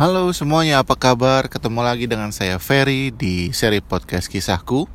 Halo 0.00 0.32
semuanya, 0.32 0.80
apa 0.80 0.96
kabar? 0.96 1.44
Ketemu 1.52 1.84
lagi 1.84 2.08
dengan 2.08 2.32
saya 2.32 2.56
Ferry 2.56 3.12
di 3.12 3.52
seri 3.52 3.84
podcast 3.84 4.32
kisahku. 4.32 4.88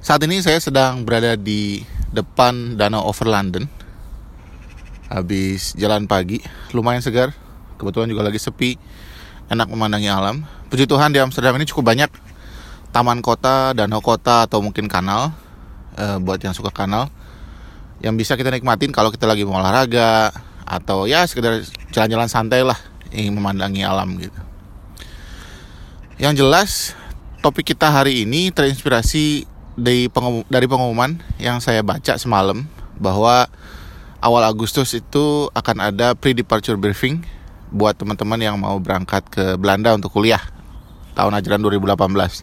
Saat 0.00 0.24
ini 0.24 0.40
saya 0.40 0.56
sedang 0.56 1.04
berada 1.04 1.36
di 1.36 1.84
depan 2.08 2.80
Danau 2.80 3.04
Over 3.04 3.28
London. 3.28 3.68
Habis 5.12 5.76
jalan 5.76 6.08
pagi, 6.08 6.40
lumayan 6.72 7.04
segar. 7.04 7.36
Kebetulan 7.76 8.08
juga 8.08 8.24
lagi 8.24 8.40
sepi, 8.40 8.80
enak 9.52 9.68
memandangi 9.68 10.08
alam. 10.08 10.48
Puji 10.72 10.88
Tuhan 10.88 11.12
di 11.12 11.20
Amsterdam 11.20 11.60
ini 11.60 11.68
cukup 11.68 11.92
banyak 11.92 12.08
taman 12.88 13.20
kota, 13.20 13.76
danau 13.76 14.00
kota 14.00 14.48
atau 14.48 14.64
mungkin 14.64 14.88
kanal. 14.88 15.36
Eh, 16.00 16.16
buat 16.24 16.40
yang 16.40 16.56
suka 16.56 16.72
kanal, 16.72 17.12
yang 18.00 18.16
bisa 18.16 18.32
kita 18.32 18.48
nikmatin 18.48 18.96
kalau 18.96 19.12
kita 19.12 19.28
lagi 19.28 19.44
mau 19.44 19.60
olahraga 19.60 20.32
atau 20.64 21.04
ya 21.04 21.28
sekedar 21.28 21.60
jalan-jalan 21.92 22.32
santai 22.32 22.64
lah 22.64 22.87
ingin 23.12 23.36
memandangi 23.36 23.84
alam 23.84 24.18
gitu. 24.18 24.40
Yang 26.18 26.34
jelas 26.42 26.70
topik 27.40 27.72
kita 27.74 27.88
hari 27.88 28.26
ini 28.26 28.50
terinspirasi 28.50 29.46
dari 29.78 30.10
pengum 30.10 30.42
dari 30.50 30.66
pengumuman 30.66 31.22
yang 31.38 31.62
saya 31.62 31.86
baca 31.86 32.18
semalam 32.18 32.66
bahwa 32.98 33.46
awal 34.18 34.42
Agustus 34.42 34.98
itu 34.98 35.46
akan 35.54 35.94
ada 35.94 36.18
pre-departure 36.18 36.74
briefing 36.74 37.22
buat 37.70 37.94
teman-teman 37.94 38.40
yang 38.42 38.56
mau 38.58 38.74
berangkat 38.82 39.22
ke 39.30 39.44
Belanda 39.54 39.94
untuk 39.94 40.10
kuliah 40.10 40.42
tahun 41.14 41.38
ajaran 41.38 41.62
2018. 41.62 42.42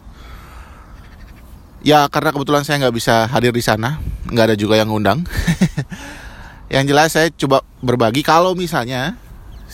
Ya 1.84 2.08
karena 2.08 2.32
kebetulan 2.32 2.64
saya 2.64 2.80
nggak 2.82 2.96
bisa 2.96 3.28
hadir 3.28 3.52
di 3.52 3.62
sana, 3.62 4.00
nggak 4.32 4.52
ada 4.52 4.56
juga 4.56 4.80
yang 4.80 4.88
ngundang. 4.90 5.22
yang 6.74 6.88
jelas 6.88 7.14
saya 7.14 7.30
coba 7.30 7.62
berbagi 7.84 8.24
kalau 8.26 8.56
misalnya 8.56 9.14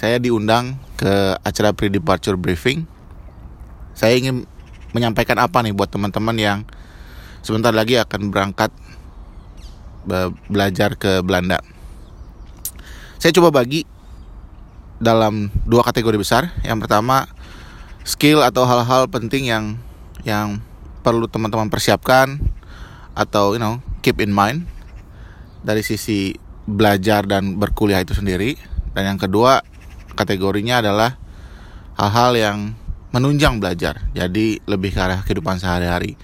saya 0.02 0.18
diundang 0.18 0.82
ke 0.98 1.38
acara 1.46 1.70
pre-departure 1.70 2.34
briefing. 2.34 2.90
Saya 3.94 4.18
ingin 4.18 4.50
menyampaikan 4.90 5.38
apa 5.38 5.62
nih 5.62 5.70
buat 5.70 5.94
teman-teman 5.94 6.34
yang 6.34 6.58
sebentar 7.46 7.70
lagi 7.70 8.02
akan 8.02 8.34
berangkat 8.34 8.74
belajar 10.50 10.98
ke 10.98 11.22
Belanda. 11.22 11.62
Saya 13.22 13.30
coba 13.38 13.62
bagi 13.62 13.86
dalam 14.98 15.54
dua 15.70 15.86
kategori 15.86 16.18
besar. 16.18 16.50
Yang 16.66 16.82
pertama 16.82 17.30
skill 18.02 18.42
atau 18.42 18.66
hal-hal 18.66 19.06
penting 19.06 19.54
yang 19.54 19.78
yang 20.26 20.58
perlu 21.06 21.30
teman-teman 21.30 21.70
persiapkan 21.70 22.42
atau 23.14 23.54
you 23.54 23.62
know 23.62 23.78
keep 24.02 24.18
in 24.18 24.34
mind 24.34 24.66
dari 25.62 25.86
sisi 25.86 26.34
belajar 26.66 27.22
dan 27.22 27.54
berkuliah 27.62 28.02
itu 28.02 28.18
sendiri. 28.18 28.58
Dan 28.98 29.14
yang 29.14 29.22
kedua 29.22 29.62
kategorinya 30.14 30.84
adalah 30.84 31.16
hal-hal 31.96 32.32
yang 32.36 32.58
menunjang 33.12 33.60
belajar. 33.60 34.00
Jadi 34.16 34.60
lebih 34.64 34.90
ke 34.92 35.00
arah 35.00 35.20
kehidupan 35.22 35.60
sehari-hari. 35.60 36.16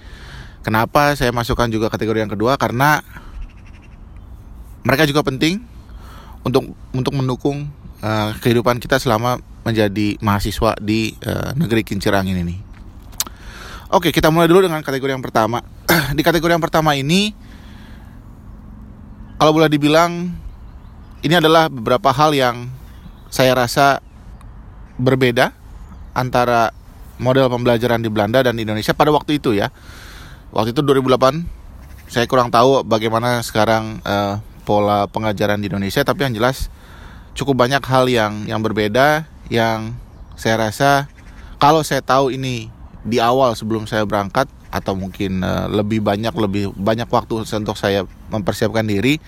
Kenapa 0.65 1.13
saya 1.15 1.31
masukkan 1.31 1.69
juga 1.69 1.87
kategori 1.87 2.19
yang 2.19 2.31
kedua? 2.31 2.57
Karena 2.59 2.99
mereka 4.83 5.05
juga 5.05 5.21
penting 5.23 5.61
untuk 6.43 6.73
untuk 6.91 7.13
mendukung 7.15 7.69
uh, 8.01 8.33
kehidupan 8.41 8.81
kita 8.81 8.97
selama 8.97 9.39
menjadi 9.63 10.17
mahasiswa 10.19 10.75
di 10.81 11.13
uh, 11.23 11.53
negeri 11.55 11.85
kincir 11.85 12.11
angin 12.15 12.41
ini. 12.41 12.57
Oke, 13.89 14.13
kita 14.13 14.29
mulai 14.29 14.45
dulu 14.45 14.65
dengan 14.69 14.81
kategori 14.85 15.11
yang 15.13 15.23
pertama. 15.25 15.61
di 16.17 16.21
kategori 16.21 16.53
yang 16.53 16.61
pertama 16.61 16.93
ini, 16.93 17.33
kalau 19.41 19.49
boleh 19.49 19.65
dibilang, 19.65 20.29
ini 21.25 21.33
adalah 21.33 21.67
beberapa 21.73 22.13
hal 22.13 22.37
yang 22.37 22.69
saya 23.29 23.53
rasa 23.53 24.01
berbeda 24.99 25.53
antara 26.17 26.75
model 27.21 27.47
pembelajaran 27.47 28.01
di 28.01 28.09
Belanda 28.11 28.43
dan 28.43 28.57
di 28.57 28.65
Indonesia 28.65 28.91
pada 28.91 29.13
waktu 29.13 29.37
itu 29.37 29.55
ya. 29.55 29.69
Waktu 30.49 30.73
itu 30.73 30.81
2008 30.81 31.59
saya 32.09 32.25
kurang 32.25 32.49
tahu 32.49 32.81
bagaimana 32.81 33.45
sekarang 33.45 34.01
uh, 34.01 34.41
pola 34.65 35.05
pengajaran 35.05 35.61
di 35.61 35.69
Indonesia 35.69 36.01
tapi 36.01 36.25
yang 36.25 36.33
jelas 36.33 36.73
cukup 37.37 37.61
banyak 37.65 37.85
hal 37.85 38.09
yang 38.09 38.49
yang 38.49 38.65
berbeda 38.65 39.29
yang 39.53 39.93
saya 40.33 40.57
rasa 40.57 41.05
kalau 41.61 41.85
saya 41.85 42.01
tahu 42.01 42.33
ini 42.33 42.73
di 43.05 43.21
awal 43.21 43.53
sebelum 43.53 43.85
saya 43.85 44.09
berangkat 44.09 44.49
atau 44.73 44.97
mungkin 44.97 45.45
uh, 45.45 45.69
lebih 45.69 46.01
banyak 46.01 46.33
lebih 46.33 46.73
banyak 46.73 47.05
waktu 47.05 47.45
untuk 47.45 47.77
saya 47.77 48.09
mempersiapkan 48.33 48.89
diri 48.89 49.21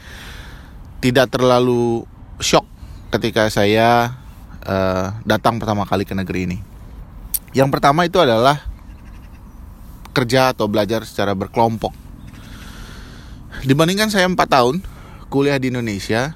tidak 1.02 1.30
terlalu 1.30 2.06
shock 2.42 2.66
ketika 3.12 3.52
saya 3.52 4.16
uh, 4.64 5.14
datang 5.28 5.60
pertama 5.60 5.84
kali 5.84 6.08
ke 6.08 6.16
negeri 6.16 6.48
ini. 6.48 6.58
Yang 7.52 7.70
pertama 7.76 8.08
itu 8.08 8.18
adalah 8.18 8.64
kerja 10.16 10.56
atau 10.56 10.72
belajar 10.72 11.04
secara 11.04 11.36
berkelompok. 11.36 11.92
Dibandingkan 13.68 14.08
saya 14.08 14.26
4 14.26 14.36
tahun 14.40 14.76
kuliah 15.28 15.60
di 15.60 15.72
Indonesia, 15.72 16.36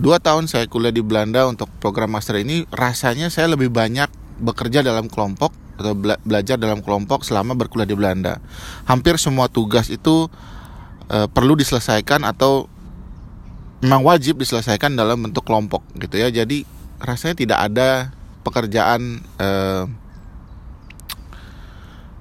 2 0.00 0.04
tahun 0.24 0.48
saya 0.48 0.64
kuliah 0.66 0.92
di 0.92 1.04
Belanda 1.04 1.44
untuk 1.44 1.68
program 1.80 2.16
master 2.16 2.40
ini, 2.40 2.64
rasanya 2.72 3.28
saya 3.28 3.52
lebih 3.52 3.68
banyak 3.68 4.08
bekerja 4.40 4.80
dalam 4.80 5.12
kelompok 5.12 5.52
atau 5.78 5.94
bela 5.94 6.18
belajar 6.26 6.58
dalam 6.58 6.82
kelompok 6.82 7.22
selama 7.22 7.54
berkuliah 7.54 7.86
di 7.86 7.96
Belanda. 7.96 8.42
Hampir 8.88 9.20
semua 9.20 9.46
tugas 9.46 9.92
itu 9.92 10.26
uh, 11.12 11.28
perlu 11.30 11.54
diselesaikan 11.54 12.26
atau 12.26 12.66
memang 13.82 14.02
wajib 14.02 14.42
diselesaikan 14.42 14.98
dalam 14.98 15.28
bentuk 15.28 15.46
kelompok 15.46 15.82
gitu 15.98 16.18
ya. 16.18 16.28
Jadi 16.32 16.66
rasanya 16.98 17.34
tidak 17.38 17.58
ada 17.70 18.10
pekerjaan 18.42 19.22
eh, 19.38 19.84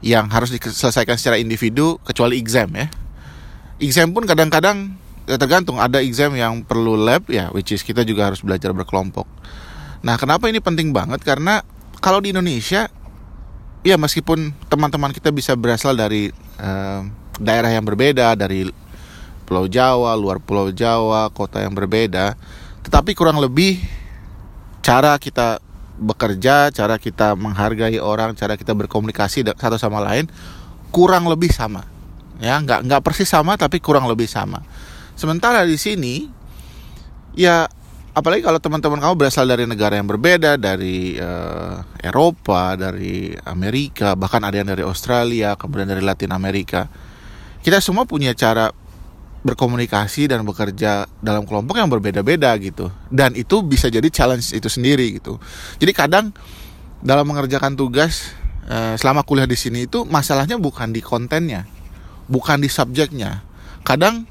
yang 0.05 0.29
harus 0.29 0.53
diselesaikan 0.53 1.17
secara 1.17 1.41
individu 1.41 1.97
kecuali 2.05 2.37
exam 2.37 2.69
ya. 2.77 2.87
Exam 3.81 4.13
pun 4.13 4.25
kadang-kadang 4.25 4.97
ya 5.27 5.35
tergantung 5.35 5.81
ada 5.81 5.99
exam 5.99 6.33
yang 6.37 6.63
perlu 6.63 6.95
lab 6.95 7.27
ya 7.27 7.51
which 7.51 7.73
is 7.75 7.81
kita 7.83 8.05
juga 8.05 8.29
harus 8.29 8.45
belajar 8.45 8.71
berkelompok. 8.73 9.25
Nah 10.05 10.15
kenapa 10.21 10.45
ini 10.49 10.61
penting 10.61 10.93
banget? 10.93 11.25
Karena 11.25 11.65
kalau 11.97 12.21
di 12.21 12.29
Indonesia 12.29 12.85
ya 13.81 13.95
meskipun 13.97 14.53
teman-teman 14.69 15.09
kita 15.13 15.33
bisa 15.33 15.57
berasal 15.57 15.97
dari 15.97 16.29
eh, 16.61 17.01
daerah 17.41 17.69
yang 17.73 17.85
berbeda 17.85 18.37
dari 18.37 18.69
Pulau 19.47 19.71
Jawa, 19.71 20.11
luar 20.19 20.43
Pulau 20.43 20.75
Jawa, 20.75 21.31
kota 21.31 21.63
yang 21.63 21.71
berbeda, 21.71 22.35
tetapi 22.83 23.15
kurang 23.15 23.39
lebih 23.39 23.79
cara 24.83 25.15
kita 25.15 25.63
bekerja, 25.97 26.69
cara 26.75 26.99
kita 26.99 27.33
menghargai 27.39 27.97
orang, 28.03 28.35
cara 28.35 28.59
kita 28.59 28.75
berkomunikasi 28.75 29.47
satu 29.55 29.79
sama 29.79 30.03
lain 30.03 30.27
kurang 30.91 31.27
lebih 31.31 31.51
sama. 31.51 31.87
Ya, 32.37 32.59
nggak 32.61 32.85
nggak 32.85 33.01
persis 33.01 33.31
sama 33.31 33.57
tapi 33.57 33.81
kurang 33.81 34.05
lebih 34.05 34.29
sama. 34.29 34.61
Sementara 35.17 35.65
di 35.65 35.79
sini 35.79 36.29
ya 37.33 37.65
apalagi 38.13 38.45
kalau 38.45 38.61
teman-teman 38.61 39.01
kamu 39.01 39.13
berasal 39.17 39.49
dari 39.49 39.65
negara 39.65 39.97
yang 39.97 40.05
berbeda, 40.05 40.57
dari 40.61 41.17
uh, 41.17 41.81
Eropa, 42.01 42.77
dari 42.77 43.33
Amerika, 43.45 44.13
bahkan 44.13 44.45
ada 44.45 44.57
yang 44.57 44.69
dari 44.69 44.85
Australia, 44.85 45.57
kemudian 45.57 45.89
dari 45.89 46.05
Latin 46.05 46.33
Amerika. 46.33 46.89
Kita 47.61 47.81
semua 47.81 48.05
punya 48.05 48.37
cara 48.37 48.69
berkomunikasi 49.47 50.27
dan 50.27 50.43
bekerja 50.43 51.07
dalam 51.23 51.47
kelompok 51.47 51.79
yang 51.79 51.87
berbeda-beda 51.87 52.51
gitu. 52.59 52.91
Dan 53.07 53.31
itu 53.39 53.63
bisa 53.63 53.87
jadi 53.87 54.11
challenge 54.11 54.51
itu 54.51 54.67
sendiri 54.67 55.15
gitu. 55.15 55.39
Jadi 55.79 55.91
kadang 55.95 56.35
dalam 56.99 57.23
mengerjakan 57.23 57.79
tugas 57.79 58.35
eh, 58.67 58.99
selama 58.99 59.23
kuliah 59.23 59.47
di 59.47 59.55
sini 59.55 59.87
itu 59.87 60.03
masalahnya 60.03 60.59
bukan 60.59 60.91
di 60.91 60.99
kontennya 60.99 61.77
bukan 62.29 62.59
di 62.61 62.69
subjeknya. 62.69 63.41
Kadang 63.81 64.27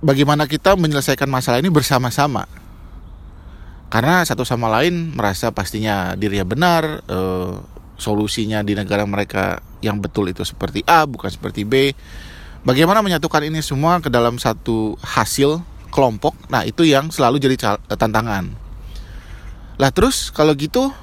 bagaimana 0.00 0.46
kita 0.46 0.78
menyelesaikan 0.78 1.28
masalah 1.28 1.58
ini 1.58 1.68
bersama-sama. 1.68 2.46
Karena 3.92 4.24
satu 4.24 4.46
sama 4.46 4.72
lain 4.72 5.12
merasa 5.12 5.52
pastinya 5.52 6.16
dirinya 6.16 6.48
benar 6.48 7.04
eh, 7.04 7.52
solusinya 8.00 8.64
di 8.64 8.72
negara 8.72 9.04
mereka 9.04 9.60
yang 9.84 10.00
betul 10.00 10.32
itu 10.32 10.46
seperti 10.48 10.80
A 10.88 11.04
bukan 11.04 11.28
seperti 11.28 11.68
B 11.68 11.92
Bagaimana 12.62 13.02
menyatukan 13.02 13.42
ini 13.42 13.58
semua 13.58 13.98
ke 13.98 14.06
dalam 14.06 14.38
satu 14.38 14.94
hasil 15.02 15.58
kelompok? 15.90 16.38
Nah, 16.46 16.62
itu 16.62 16.86
yang 16.86 17.10
selalu 17.10 17.42
jadi 17.42 17.58
eh, 17.58 17.98
tantangan. 17.98 18.54
Lah 19.82 19.90
terus 19.90 20.30
kalau 20.30 20.54
gitu 20.54 20.94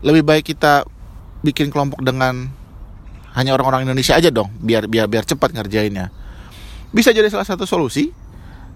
lebih 0.00 0.24
baik 0.24 0.56
kita 0.56 0.88
bikin 1.44 1.68
kelompok 1.68 2.00
dengan 2.00 2.48
hanya 3.36 3.52
orang-orang 3.52 3.84
Indonesia 3.84 4.16
aja 4.16 4.32
dong, 4.32 4.48
biar 4.56 4.88
biar 4.88 5.04
biar 5.04 5.28
cepat 5.28 5.52
ngerjainnya. 5.52 6.08
Bisa 6.96 7.12
jadi 7.12 7.28
salah 7.28 7.44
satu 7.44 7.68
solusi, 7.68 8.08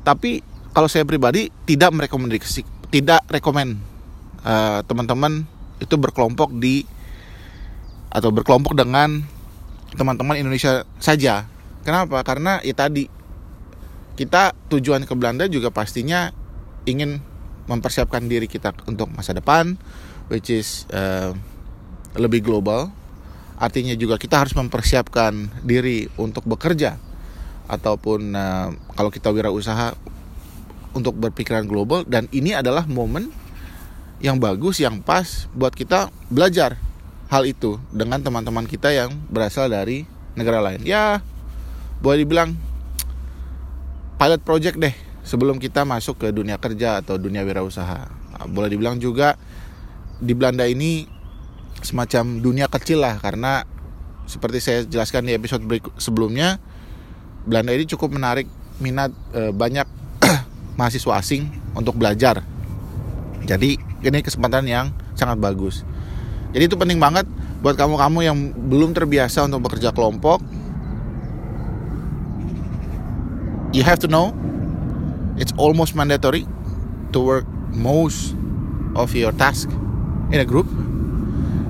tapi 0.04 0.44
kalau 0.76 0.92
saya 0.92 1.08
pribadi 1.08 1.48
tidak 1.64 1.92
merekomendasi 1.96 2.68
tidak 2.92 3.24
rekomend 3.32 3.80
uh, 4.44 4.84
teman-teman 4.84 5.48
itu 5.80 5.96
berkelompok 5.96 6.52
di 6.56 6.84
atau 8.12 8.28
berkelompok 8.28 8.76
dengan 8.76 9.24
teman-teman 9.96 10.36
Indonesia 10.36 10.84
saja 11.00 11.48
Kenapa? 11.86 12.18
Karena 12.26 12.58
ya 12.66 12.74
tadi 12.74 13.06
kita 14.18 14.58
tujuan 14.66 15.06
ke 15.06 15.14
Belanda 15.14 15.46
juga 15.46 15.70
pastinya 15.70 16.34
ingin 16.82 17.22
mempersiapkan 17.70 18.26
diri 18.26 18.50
kita 18.50 18.74
untuk 18.90 19.06
masa 19.14 19.30
depan, 19.30 19.78
which 20.26 20.50
is 20.50 20.90
uh, 20.90 21.30
lebih 22.18 22.42
global. 22.42 22.90
Artinya 23.56 23.94
juga 23.94 24.18
kita 24.18 24.42
harus 24.42 24.52
mempersiapkan 24.58 25.62
diri 25.62 26.10
untuk 26.18 26.42
bekerja 26.50 26.98
ataupun 27.70 28.34
uh, 28.34 28.74
kalau 28.98 29.14
kita 29.14 29.30
wirausaha 29.30 29.94
untuk 30.90 31.14
berpikiran 31.14 31.70
global 31.70 32.02
dan 32.02 32.26
ini 32.34 32.56
adalah 32.56 32.82
momen 32.88 33.30
yang 34.18 34.40
bagus 34.40 34.80
yang 34.80 35.04
pas 35.04 35.46
buat 35.52 35.76
kita 35.76 36.08
belajar 36.32 36.80
hal 37.28 37.44
itu 37.44 37.76
dengan 37.92 38.18
teman-teman 38.22 38.64
kita 38.64 38.90
yang 38.90 39.12
berasal 39.28 39.68
dari 39.68 40.08
negara 40.36 40.64
lain. 40.64 40.84
Ya, 40.84 41.20
boleh 42.00 42.24
dibilang 42.24 42.54
pilot 44.16 44.40
project 44.44 44.76
deh 44.80 44.94
sebelum 45.26 45.58
kita 45.58 45.82
masuk 45.82 46.22
ke 46.22 46.28
dunia 46.30 46.56
kerja 46.56 47.02
atau 47.02 47.18
dunia 47.18 47.42
wirausaha. 47.42 48.08
Boleh 48.48 48.70
dibilang 48.72 48.96
juga 49.00 49.34
di 50.22 50.32
Belanda 50.32 50.64
ini 50.64 51.04
semacam 51.84 52.40
dunia 52.40 52.66
kecil 52.70 53.04
lah 53.04 53.20
karena 53.20 53.66
seperti 54.26 54.58
saya 54.58 54.80
jelaskan 54.88 55.28
di 55.28 55.36
episode 55.36 55.62
berikut 55.62 55.94
sebelumnya 56.00 56.58
Belanda 57.46 57.70
ini 57.70 57.86
cukup 57.86 58.10
menarik 58.10 58.50
minat 58.82 59.14
e, 59.30 59.54
banyak 59.54 59.86
mahasiswa 60.78 61.12
asing 61.20 61.46
untuk 61.78 61.94
belajar. 61.94 62.42
Jadi 63.46 63.78
ini 63.78 64.18
kesempatan 64.24 64.66
yang 64.66 64.90
sangat 65.14 65.38
bagus. 65.38 65.86
Jadi 66.50 66.66
itu 66.66 66.74
penting 66.74 66.98
banget 66.98 67.28
buat 67.62 67.78
kamu-kamu 67.78 68.18
yang 68.26 68.38
belum 68.50 68.90
terbiasa 68.92 69.46
untuk 69.46 69.70
bekerja 69.70 69.94
kelompok 69.94 70.42
you 73.76 73.84
have 73.84 74.00
to 74.00 74.08
know 74.08 74.32
it's 75.36 75.52
almost 75.60 75.92
mandatory 75.92 76.48
to 77.12 77.20
work 77.20 77.44
most 77.76 78.32
of 78.96 79.12
your 79.12 79.36
task 79.36 79.68
in 80.32 80.40
a 80.40 80.48
group. 80.48 80.64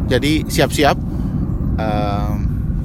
Jadi 0.06 0.46
siap-siap 0.46 0.94
um, 1.82 2.36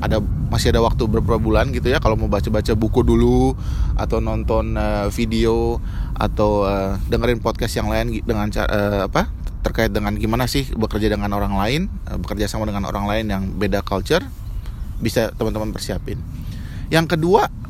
ada 0.02 0.18
masih 0.50 0.74
ada 0.74 0.82
waktu 0.82 1.06
beberapa 1.06 1.38
bulan 1.38 1.70
gitu 1.70 1.94
ya 1.94 2.02
kalau 2.02 2.18
mau 2.18 2.28
baca-baca 2.28 2.74
buku 2.74 3.06
dulu 3.06 3.54
atau 3.96 4.18
nonton 4.18 4.74
uh, 4.74 5.08
video 5.14 5.78
atau 6.18 6.66
uh, 6.66 6.98
dengerin 7.08 7.40
podcast 7.40 7.78
yang 7.78 7.94
lain 7.94 8.26
dengan 8.26 8.50
uh, 8.50 9.06
apa 9.06 9.30
terkait 9.62 9.94
dengan 9.94 10.18
gimana 10.18 10.50
sih 10.50 10.66
bekerja 10.74 11.14
dengan 11.14 11.30
orang 11.38 11.54
lain, 11.54 11.82
uh, 12.10 12.18
bekerja 12.18 12.50
sama 12.50 12.66
dengan 12.66 12.90
orang 12.90 13.06
lain 13.06 13.26
yang 13.30 13.44
beda 13.54 13.86
culture 13.86 14.26
bisa 14.98 15.30
teman-teman 15.38 15.70
persiapin. 15.70 16.18
Yang 16.90 17.16
kedua 17.16 17.61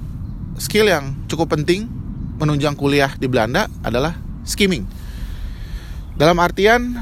skill 0.61 0.85
yang 0.85 1.17
cukup 1.25 1.57
penting 1.57 1.89
menunjang 2.37 2.77
kuliah 2.77 3.17
di 3.17 3.25
Belanda 3.25 3.65
adalah 3.81 4.13
skimming. 4.45 4.85
Dalam 6.13 6.37
artian 6.37 7.01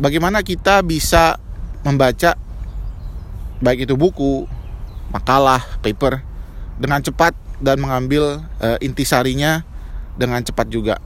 bagaimana 0.00 0.40
kita 0.40 0.80
bisa 0.80 1.36
membaca 1.84 2.40
baik 3.60 3.84
itu 3.84 4.00
buku, 4.00 4.48
makalah, 5.12 5.60
paper 5.84 6.24
dengan 6.80 7.04
cepat 7.04 7.36
dan 7.60 7.76
mengambil 7.84 8.40
uh, 8.64 8.80
intisarinya 8.80 9.60
dengan 10.16 10.40
cepat 10.40 10.72
juga. 10.72 10.96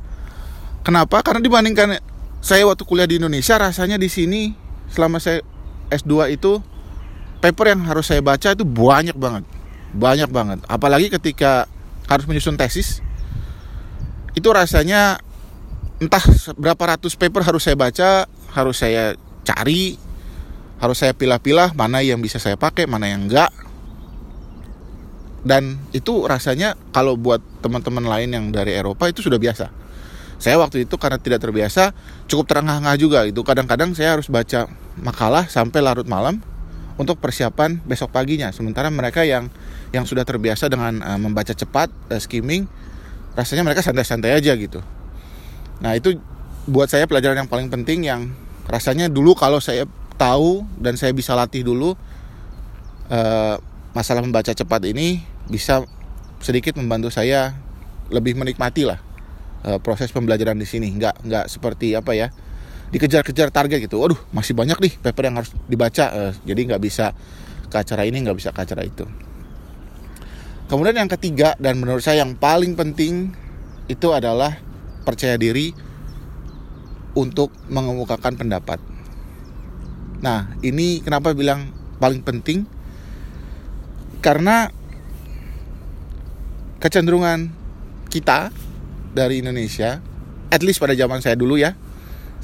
Kenapa? 0.86 1.26
Karena 1.26 1.42
dibandingkan 1.42 1.98
saya 2.38 2.62
waktu 2.70 2.86
kuliah 2.86 3.10
di 3.10 3.18
Indonesia 3.18 3.58
rasanya 3.58 3.98
di 3.98 4.06
sini 4.06 4.54
selama 4.94 5.18
saya 5.18 5.42
S2 5.90 6.38
itu 6.38 6.62
paper 7.42 7.74
yang 7.74 7.82
harus 7.82 8.06
saya 8.06 8.22
baca 8.22 8.54
itu 8.54 8.62
banyak 8.62 9.18
banget 9.18 9.57
banyak 9.94 10.28
banget. 10.28 10.58
Apalagi 10.68 11.08
ketika 11.08 11.70
harus 12.08 12.24
menyusun 12.24 12.56
tesis 12.56 13.04
itu 14.32 14.48
rasanya 14.52 15.20
entah 15.98 16.22
berapa 16.54 16.96
ratus 16.96 17.18
paper 17.18 17.42
harus 17.42 17.66
saya 17.66 17.76
baca 17.76 18.08
harus 18.54 18.76
saya 18.78 19.18
cari 19.42 19.98
harus 20.78 20.96
saya 21.02 21.12
pilah-pilah 21.12 21.74
mana 21.74 22.00
yang 22.00 22.22
bisa 22.22 22.38
saya 22.38 22.54
pakai 22.54 22.86
mana 22.86 23.10
yang 23.10 23.26
enggak. 23.26 23.50
Dan 25.42 25.78
itu 25.94 26.26
rasanya 26.26 26.74
kalau 26.90 27.14
buat 27.14 27.40
teman-teman 27.62 28.04
lain 28.04 28.30
yang 28.34 28.44
dari 28.50 28.74
Eropa 28.74 29.06
itu 29.08 29.22
sudah 29.22 29.38
biasa. 29.38 29.70
Saya 30.38 30.54
waktu 30.62 30.86
itu 30.86 30.94
karena 31.02 31.18
tidak 31.18 31.42
terbiasa 31.42 31.90
cukup 32.30 32.46
terengah-engah 32.46 32.94
juga 32.94 33.26
itu 33.26 33.42
kadang-kadang 33.42 33.90
saya 33.98 34.14
harus 34.14 34.30
baca 34.30 34.70
makalah 35.02 35.50
sampai 35.50 35.82
larut 35.82 36.06
malam 36.06 36.38
untuk 36.94 37.18
persiapan 37.18 37.82
besok 37.82 38.14
paginya. 38.14 38.54
Sementara 38.54 38.86
mereka 38.90 39.26
yang 39.26 39.50
yang 39.90 40.04
sudah 40.04 40.24
terbiasa 40.24 40.68
dengan 40.68 41.00
uh, 41.00 41.18
membaca 41.20 41.52
cepat 41.52 41.88
uh, 42.12 42.20
skimming 42.20 42.68
rasanya 43.38 43.62
mereka 43.64 43.80
santai-santai 43.80 44.34
aja 44.34 44.52
gitu. 44.58 44.82
Nah 45.78 45.94
itu 45.94 46.18
buat 46.66 46.90
saya 46.90 47.06
pelajaran 47.06 47.46
yang 47.46 47.50
paling 47.50 47.70
penting 47.70 48.04
yang 48.04 48.34
rasanya 48.68 49.08
dulu 49.08 49.32
kalau 49.38 49.62
saya 49.62 49.88
tahu 50.18 50.66
dan 50.76 50.98
saya 50.98 51.14
bisa 51.14 51.32
latih 51.32 51.62
dulu 51.62 51.94
uh, 53.08 53.54
masalah 53.94 54.20
membaca 54.20 54.50
cepat 54.50 54.84
ini 54.90 55.22
bisa 55.48 55.86
sedikit 56.42 56.76
membantu 56.76 57.08
saya 57.08 57.56
lebih 58.12 58.36
menikmati 58.36 58.84
lah 58.84 59.00
uh, 59.64 59.78
proses 59.80 60.10
pembelajaran 60.12 60.58
di 60.58 60.66
sini. 60.66 60.92
Nggak 60.92 61.24
nggak 61.24 61.44
seperti 61.48 61.94
apa 61.94 62.12
ya 62.12 62.28
dikejar-kejar 62.92 63.54
target 63.54 63.86
gitu. 63.86 64.02
Waduh 64.02 64.18
masih 64.34 64.52
banyak 64.52 64.76
nih 64.82 64.92
paper 65.00 65.30
yang 65.30 65.36
harus 65.40 65.54
dibaca 65.70 66.04
uh, 66.10 66.32
jadi 66.44 66.74
nggak 66.74 66.82
bisa 66.82 67.14
ke 67.68 67.76
acara 67.76 68.02
ini 68.08 68.24
nggak 68.24 68.36
bisa 68.36 68.50
ke 68.50 68.60
acara 68.64 68.82
itu 68.82 69.27
Kemudian 70.68 71.00
yang 71.00 71.08
ketiga 71.08 71.56
dan 71.56 71.80
menurut 71.80 72.04
saya 72.04 72.20
yang 72.20 72.36
paling 72.36 72.76
penting 72.76 73.32
itu 73.88 74.12
adalah 74.12 74.60
percaya 75.08 75.40
diri 75.40 75.72
untuk 77.16 77.48
mengemukakan 77.72 78.36
pendapat. 78.36 78.76
Nah, 80.20 80.52
ini 80.60 81.00
kenapa 81.00 81.32
bilang 81.32 81.72
paling 81.96 82.20
penting? 82.20 82.68
Karena 84.20 84.68
kecenderungan 86.84 87.48
kita 88.12 88.52
dari 89.16 89.40
Indonesia, 89.40 90.04
at 90.52 90.60
least 90.60 90.84
pada 90.84 90.92
zaman 90.92 91.24
saya 91.24 91.34
dulu 91.34 91.56
ya, 91.56 91.74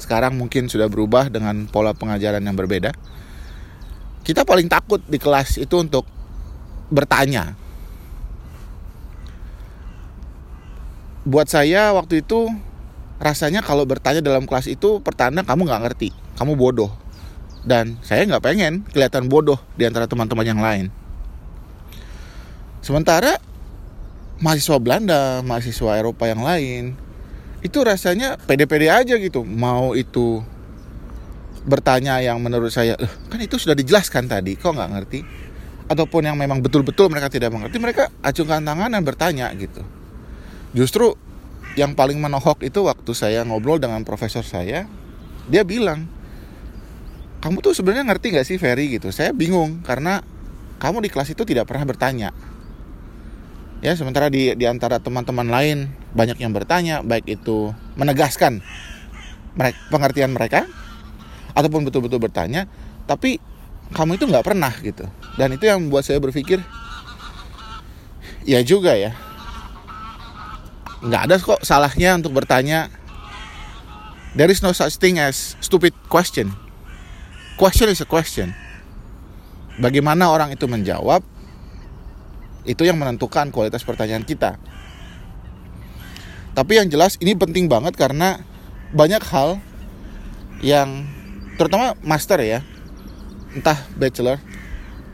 sekarang 0.01 0.33
mungkin 0.33 0.65
sudah 0.65 0.89
berubah 0.89 1.29
dengan 1.29 1.69
pola 1.69 1.93
pengajaran 1.93 2.41
yang 2.41 2.57
berbeda. 2.57 2.89
Kita 4.25 4.41
paling 4.41 4.65
takut 4.65 4.99
di 5.05 5.21
kelas 5.21 5.61
itu 5.61 5.75
untuk 5.77 6.09
bertanya, 6.89 7.53
buat 11.25 11.49
saya 11.49 11.89
waktu 11.97 12.21
itu 12.21 12.53
rasanya 13.17 13.65
kalau 13.65 13.81
bertanya 13.89 14.21
dalam 14.21 14.45
kelas 14.45 14.69
itu 14.69 15.01
pertanda 15.01 15.41
kamu 15.41 15.65
nggak 15.65 15.81
ngerti, 15.89 16.09
kamu 16.37 16.53
bodoh. 16.53 16.93
Dan 17.65 17.97
saya 18.05 18.29
nggak 18.29 18.45
pengen 18.45 18.85
kelihatan 18.93 19.25
bodoh 19.25 19.57
di 19.73 19.89
antara 19.89 20.05
teman-teman 20.05 20.45
yang 20.45 20.61
lain. 20.61 20.93
Sementara 22.85 23.41
mahasiswa 24.37 24.77
Belanda, 24.77 25.41
mahasiswa 25.41 25.97
Eropa 25.97 26.29
yang 26.29 26.45
lain, 26.45 26.93
itu 27.65 27.81
rasanya 27.81 28.37
pede-pede 28.37 28.93
aja 28.93 29.17
gitu. 29.17 29.41
Mau 29.41 29.97
itu 29.97 30.45
bertanya 31.65 32.21
yang 32.21 32.37
menurut 32.37 32.69
saya, 32.69 32.93
eh, 33.01 33.09
kan 33.33 33.41
itu 33.41 33.57
sudah 33.57 33.73
dijelaskan 33.73 34.29
tadi, 34.29 34.53
kok 34.53 34.77
nggak 34.77 34.91
ngerti? 34.93 35.19
Ataupun 35.89 36.29
yang 36.29 36.37
memang 36.37 36.61
betul-betul 36.61 37.09
mereka 37.09 37.33
tidak 37.33 37.49
mengerti, 37.49 37.81
mereka 37.81 38.13
acungkan 38.21 38.61
tangan 38.61 38.93
dan 38.93 39.01
bertanya 39.01 39.49
gitu 39.57 39.81
justru 40.75 41.15
yang 41.79 41.95
paling 41.95 42.19
menohok 42.19 42.61
itu 42.67 42.83
waktu 42.83 43.11
saya 43.15 43.47
ngobrol 43.47 43.79
dengan 43.79 44.03
profesor 44.03 44.43
saya 44.43 44.87
dia 45.47 45.63
bilang 45.63 46.07
kamu 47.39 47.61
tuh 47.61 47.77
sebenarnya 47.77 48.09
ngerti 48.09 48.33
gak 48.33 48.47
sih 48.49 48.57
Ferry? 48.57 48.97
Gitu. 48.97 49.13
Saya 49.13 49.29
bingung 49.29 49.85
karena 49.85 50.25
kamu 50.81 51.05
di 51.05 51.13
kelas 51.13 51.29
itu 51.29 51.45
tidak 51.45 51.69
pernah 51.69 51.85
bertanya. 51.85 52.33
Ya 53.85 53.93
sementara 53.93 54.33
di, 54.33 54.57
di 54.57 54.65
antara 54.65 54.97
teman-teman 54.97 55.45
lain 55.45 55.93
banyak 56.17 56.41
yang 56.41 56.49
bertanya 56.49 57.05
baik 57.05 57.29
itu 57.29 57.69
menegaskan 58.01 58.65
mereka, 59.53 59.77
pengertian 59.93 60.33
mereka 60.33 60.65
ataupun 61.53 61.85
betul-betul 61.85 62.17
bertanya 62.17 62.65
tapi 63.05 63.37
kamu 63.93 64.17
itu 64.17 64.25
nggak 64.25 64.41
pernah 64.41 64.73
gitu. 64.81 65.05
Dan 65.37 65.53
itu 65.53 65.69
yang 65.69 65.85
membuat 65.85 66.09
saya 66.09 66.17
berpikir 66.17 66.65
ya 68.41 68.57
juga 68.65 68.97
ya 68.97 69.13
nggak 71.05 71.21
ada 71.29 71.35
kok 71.37 71.61
salahnya 71.61 72.17
untuk 72.17 72.33
bertanya. 72.33 72.89
There 74.35 74.51
is 74.51 74.59
no 74.59 74.75
such 74.75 74.99
thing 74.99 75.21
as 75.21 75.55
stupid 75.63 75.95
question. 76.11 76.51
Question 77.55 77.87
is 77.87 78.03
a 78.03 78.07
question. 78.09 78.51
Bagaimana 79.79 80.27
orang 80.27 80.51
itu 80.51 80.67
menjawab 80.67 81.23
itu 82.65 82.83
yang 82.83 82.97
menentukan 82.99 83.53
kualitas 83.53 83.85
pertanyaan 83.85 84.25
kita. 84.25 84.59
Tapi 86.51 86.81
yang 86.81 86.87
jelas 86.91 87.15
ini 87.21 87.37
penting 87.37 87.71
banget 87.71 87.95
karena 87.95 88.41
banyak 88.91 89.21
hal 89.29 89.59
yang 90.63 91.05
terutama 91.55 91.95
master 92.03 92.39
ya 92.43 92.59
entah 93.55 93.75
bachelor 93.95 94.39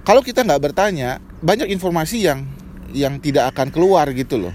kalau 0.01 0.25
kita 0.25 0.41
nggak 0.41 0.61
bertanya 0.61 1.21
banyak 1.41 1.69
informasi 1.69 2.25
yang 2.25 2.45
yang 2.93 3.21
tidak 3.21 3.53
akan 3.53 3.69
keluar 3.69 4.09
gitu 4.13 4.37
loh. 4.37 4.53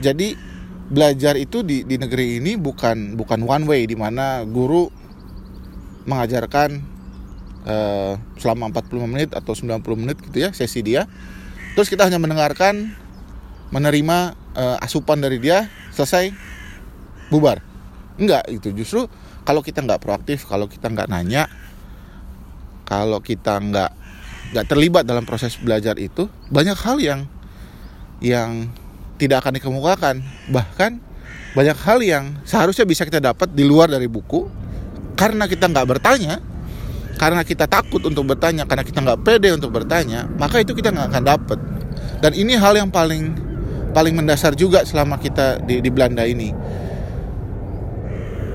Jadi 0.00 0.47
belajar 0.88 1.36
itu 1.36 1.60
di 1.60 1.84
di 1.84 2.00
negeri 2.00 2.40
ini 2.40 2.56
bukan 2.56 3.14
bukan 3.14 3.44
one 3.44 3.64
way 3.68 3.84
di 3.84 3.92
mana 3.92 4.44
guru 4.48 4.88
mengajarkan 6.08 6.80
uh, 7.68 8.16
selama 8.40 8.72
45 8.72 9.12
menit 9.12 9.30
atau 9.36 9.52
90 9.52 9.84
menit 10.00 10.16
gitu 10.24 10.36
ya 10.40 10.50
sesi 10.56 10.80
dia. 10.80 11.04
Terus 11.76 11.92
kita 11.92 12.08
hanya 12.08 12.18
mendengarkan, 12.18 12.90
menerima 13.70 14.34
uh, 14.56 14.76
asupan 14.82 15.20
dari 15.20 15.38
dia, 15.38 15.68
selesai 15.92 16.32
bubar. 17.28 17.62
Enggak 18.18 18.48
itu 18.50 18.72
justru 18.74 19.06
kalau 19.44 19.60
kita 19.60 19.84
nggak 19.84 20.02
proaktif, 20.02 20.48
kalau 20.48 20.66
kita 20.66 20.90
nggak 20.90 21.06
nanya, 21.12 21.46
kalau 22.88 23.20
kita 23.22 23.60
nggak 23.60 23.92
nggak 24.56 24.66
terlibat 24.66 25.04
dalam 25.04 25.28
proses 25.28 25.54
belajar 25.60 26.00
itu, 26.00 26.26
banyak 26.48 26.74
hal 26.80 26.96
yang 26.98 27.20
yang 28.18 28.72
tidak 29.18 29.44
akan 29.44 29.58
dikemukakan. 29.58 30.22
Bahkan 30.48 30.90
banyak 31.58 31.78
hal 31.82 31.98
yang 32.06 32.24
seharusnya 32.46 32.86
bisa 32.86 33.02
kita 33.02 33.18
dapat 33.18 33.50
di 33.50 33.66
luar 33.66 33.90
dari 33.90 34.06
buku 34.06 34.46
karena 35.18 35.50
kita 35.50 35.66
nggak 35.66 35.86
bertanya 35.90 36.38
karena 37.18 37.42
kita 37.42 37.66
takut 37.66 37.98
untuk 38.06 38.30
bertanya 38.30 38.62
karena 38.62 38.86
kita 38.86 39.02
nggak 39.02 39.20
pede 39.26 39.50
untuk 39.50 39.74
bertanya 39.74 40.30
maka 40.38 40.62
itu 40.62 40.70
kita 40.70 40.94
nggak 40.94 41.10
akan 41.10 41.24
dapat 41.26 41.58
dan 42.22 42.30
ini 42.38 42.54
hal 42.54 42.78
yang 42.78 42.86
paling 42.94 43.34
paling 43.90 44.14
mendasar 44.14 44.54
juga 44.54 44.86
selama 44.86 45.18
kita 45.18 45.58
di, 45.66 45.82
di 45.82 45.90
Belanda 45.90 46.22
ini 46.22 46.54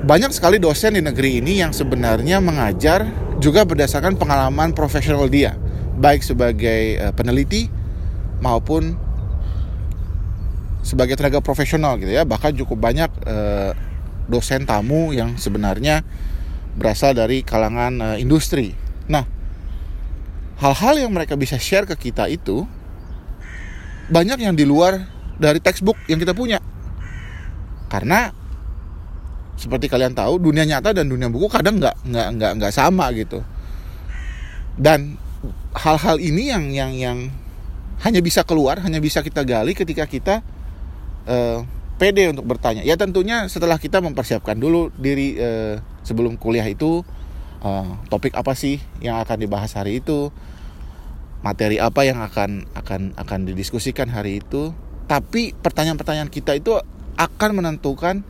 banyak 0.08 0.32
sekali 0.32 0.63
dosen 0.63 0.96
di 0.96 1.03
negeri 1.03 1.43
ini 1.43 1.60
yang 1.60 1.75
sebenarnya 1.75 2.39
mengajar 2.39 3.03
juga 3.43 3.67
berdasarkan 3.67 4.15
pengalaman 4.15 4.72
profesional 4.72 5.27
dia 5.27 5.60
baik 6.00 6.24
sebagai 6.24 7.03
uh, 7.03 7.12
peneliti 7.12 7.67
maupun 8.39 8.96
sebagai 10.83 11.15
tenaga 11.15 11.39
profesional 11.39 11.95
gitu 11.95 12.11
ya 12.11 12.27
bahkan 12.27 12.51
cukup 12.51 12.77
banyak 12.77 13.09
uh, 13.23 13.71
dosen 14.27 14.67
tamu 14.67 15.11
yang 15.15 15.35
sebenarnya 15.39 16.03
berasal 16.75 17.13
dari 17.13 17.45
kalangan 17.45 17.93
uh, 18.01 18.17
industri. 18.17 18.73
Nah, 19.05 19.27
hal-hal 20.59 21.07
yang 21.07 21.11
mereka 21.13 21.37
bisa 21.37 21.59
share 21.59 21.85
ke 21.85 22.09
kita 22.09 22.27
itu 22.31 22.65
banyak 24.09 24.43
yang 24.43 24.55
di 24.55 24.65
luar 24.67 24.99
dari 25.37 25.59
textbook 25.59 25.99
yang 26.09 26.19
kita 26.19 26.35
punya. 26.35 26.59
Karena 27.91 28.31
seperti 29.53 29.85
kalian 29.85 30.17
tahu 30.17 30.41
dunia 30.41 30.65
nyata 30.65 30.97
dan 30.97 31.05
dunia 31.07 31.29
buku 31.29 31.45
kadang 31.45 31.77
nggak 31.77 31.95
nggak 32.09 32.27
nggak 32.39 32.51
nggak 32.59 32.73
sama 32.73 33.13
gitu. 33.13 33.45
Dan 34.73 35.21
hal-hal 35.77 36.17
ini 36.17 36.49
yang 36.49 36.73
yang 36.73 36.91
yang 36.97 37.17
hanya 38.01 38.19
bisa 38.19 38.41
keluar, 38.41 38.81
hanya 38.81 38.97
bisa 38.97 39.21
kita 39.21 39.45
gali 39.45 39.77
ketika 39.77 40.09
kita 40.09 40.41
uh, 41.27 41.63
pede 41.98 42.32
untuk 42.32 42.46
bertanya. 42.48 42.82
Ya 42.84 43.00
tentunya 43.00 43.48
setelah 43.48 43.77
kita 43.77 44.00
mempersiapkan 44.03 44.58
dulu 44.58 44.89
diri 44.96 45.39
uh, 45.39 45.80
sebelum 46.03 46.36
kuliah 46.36 46.65
itu 46.68 47.06
uh, 47.63 47.89
topik 48.12 48.36
apa 48.36 48.53
sih 48.53 48.77
yang 49.00 49.18
akan 49.24 49.38
dibahas 49.39 49.74
hari 49.74 50.03
itu 50.03 50.30
materi 51.44 51.75
apa 51.80 52.08
yang 52.08 52.24
akan 52.24 52.72
akan 52.72 53.01
akan 53.20 53.39
didiskusikan 53.51 54.08
hari 54.08 54.39
itu 54.39 54.72
tapi 55.12 55.51
pertanyaan-pertanyaan 55.51 56.32
kita 56.32 56.56
itu 56.56 56.80
akan 57.20 57.51
menentukan 57.60 58.24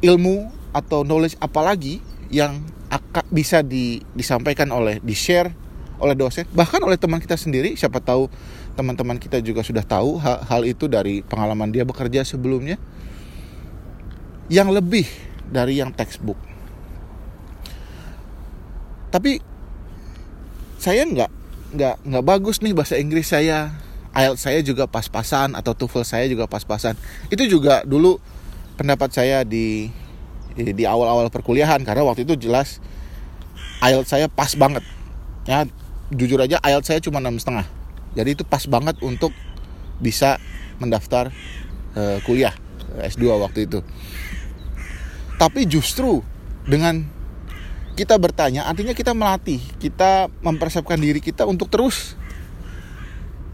ilmu 0.00 0.48
atau 0.70 1.02
knowledge 1.02 1.34
apalagi 1.42 1.98
yang 2.30 2.62
akan 2.90 3.26
bisa 3.34 3.66
di, 3.66 3.98
disampaikan 4.14 4.70
oleh 4.70 5.02
di 5.02 5.12
share 5.12 5.50
oleh 6.00 6.14
dosen 6.14 6.46
bahkan 6.54 6.80
oleh 6.80 6.96
teman 6.96 7.18
kita 7.18 7.34
sendiri 7.34 7.74
siapa 7.74 7.98
tahu 8.00 8.30
teman-teman 8.74 9.18
kita 9.18 9.42
juga 9.42 9.60
sudah 9.66 9.82
tahu 9.82 10.20
hal, 10.22 10.42
hal 10.46 10.62
itu 10.64 10.86
dari 10.86 11.20
pengalaman 11.26 11.70
dia 11.70 11.82
bekerja 11.82 12.22
sebelumnya 12.22 12.78
yang 14.50 14.70
lebih 14.74 15.06
dari 15.50 15.78
yang 15.78 15.94
textbook. 15.94 16.38
Tapi 19.10 19.42
saya 20.78 21.02
nggak 21.06 21.30
nggak 21.70 21.96
nggak 22.06 22.24
bagus 22.24 22.62
nih 22.62 22.74
bahasa 22.74 22.98
Inggris 22.98 23.30
saya. 23.30 23.74
IELTS 24.10 24.42
saya 24.42 24.58
juga 24.66 24.90
pas-pasan 24.90 25.54
atau 25.54 25.70
TOEFL 25.70 26.02
saya 26.02 26.26
juga 26.26 26.50
pas-pasan. 26.50 26.98
Itu 27.30 27.46
juga 27.46 27.86
dulu 27.86 28.18
pendapat 28.74 29.14
saya 29.14 29.46
di 29.46 29.86
di 30.58 30.82
awal-awal 30.82 31.30
perkuliahan 31.30 31.78
karena 31.86 32.02
waktu 32.02 32.26
itu 32.26 32.34
jelas 32.34 32.82
IELTS 33.78 34.10
saya 34.10 34.26
pas 34.26 34.50
banget. 34.58 34.82
Ya, 35.46 35.62
jujur 36.10 36.42
aja 36.42 36.58
IELTS 36.58 36.90
saya 36.90 36.98
cuma 36.98 37.22
enam 37.22 37.38
setengah. 37.38 37.79
Jadi 38.14 38.34
itu 38.34 38.42
pas 38.42 38.62
banget 38.66 38.98
untuk 39.02 39.30
bisa 40.02 40.40
mendaftar 40.82 41.30
uh, 41.94 42.18
kuliah 42.26 42.54
S2 42.98 43.22
waktu 43.38 43.70
itu. 43.70 43.84
Tapi 45.38 45.64
justru 45.68 46.20
dengan 46.66 47.06
kita 47.94 48.16
bertanya, 48.16 48.66
artinya 48.66 48.96
kita 48.96 49.12
melatih, 49.12 49.60
kita 49.78 50.32
mempersiapkan 50.40 50.96
diri 50.96 51.20
kita 51.20 51.44
untuk 51.44 51.68
terus 51.68 52.16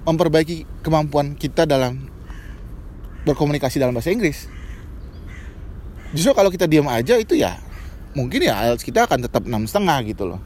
memperbaiki 0.07 0.87
kemampuan 0.87 1.35
kita 1.35 1.67
dalam 1.67 2.07
berkomunikasi 3.27 3.83
dalam 3.83 3.91
bahasa 3.91 4.15
Inggris. 4.15 4.47
Justru 6.15 6.31
kalau 6.33 6.49
kita 6.49 6.71
diam 6.71 6.87
aja 6.87 7.19
itu 7.19 7.35
ya 7.35 7.59
mungkin 8.15 8.39
ya 8.47 8.55
IELTS 8.71 8.87
kita 8.87 9.05
akan 9.11 9.27
tetap 9.27 9.43
enam 9.45 9.67
setengah 9.67 9.99
gitu 10.07 10.31
loh. 10.31 10.41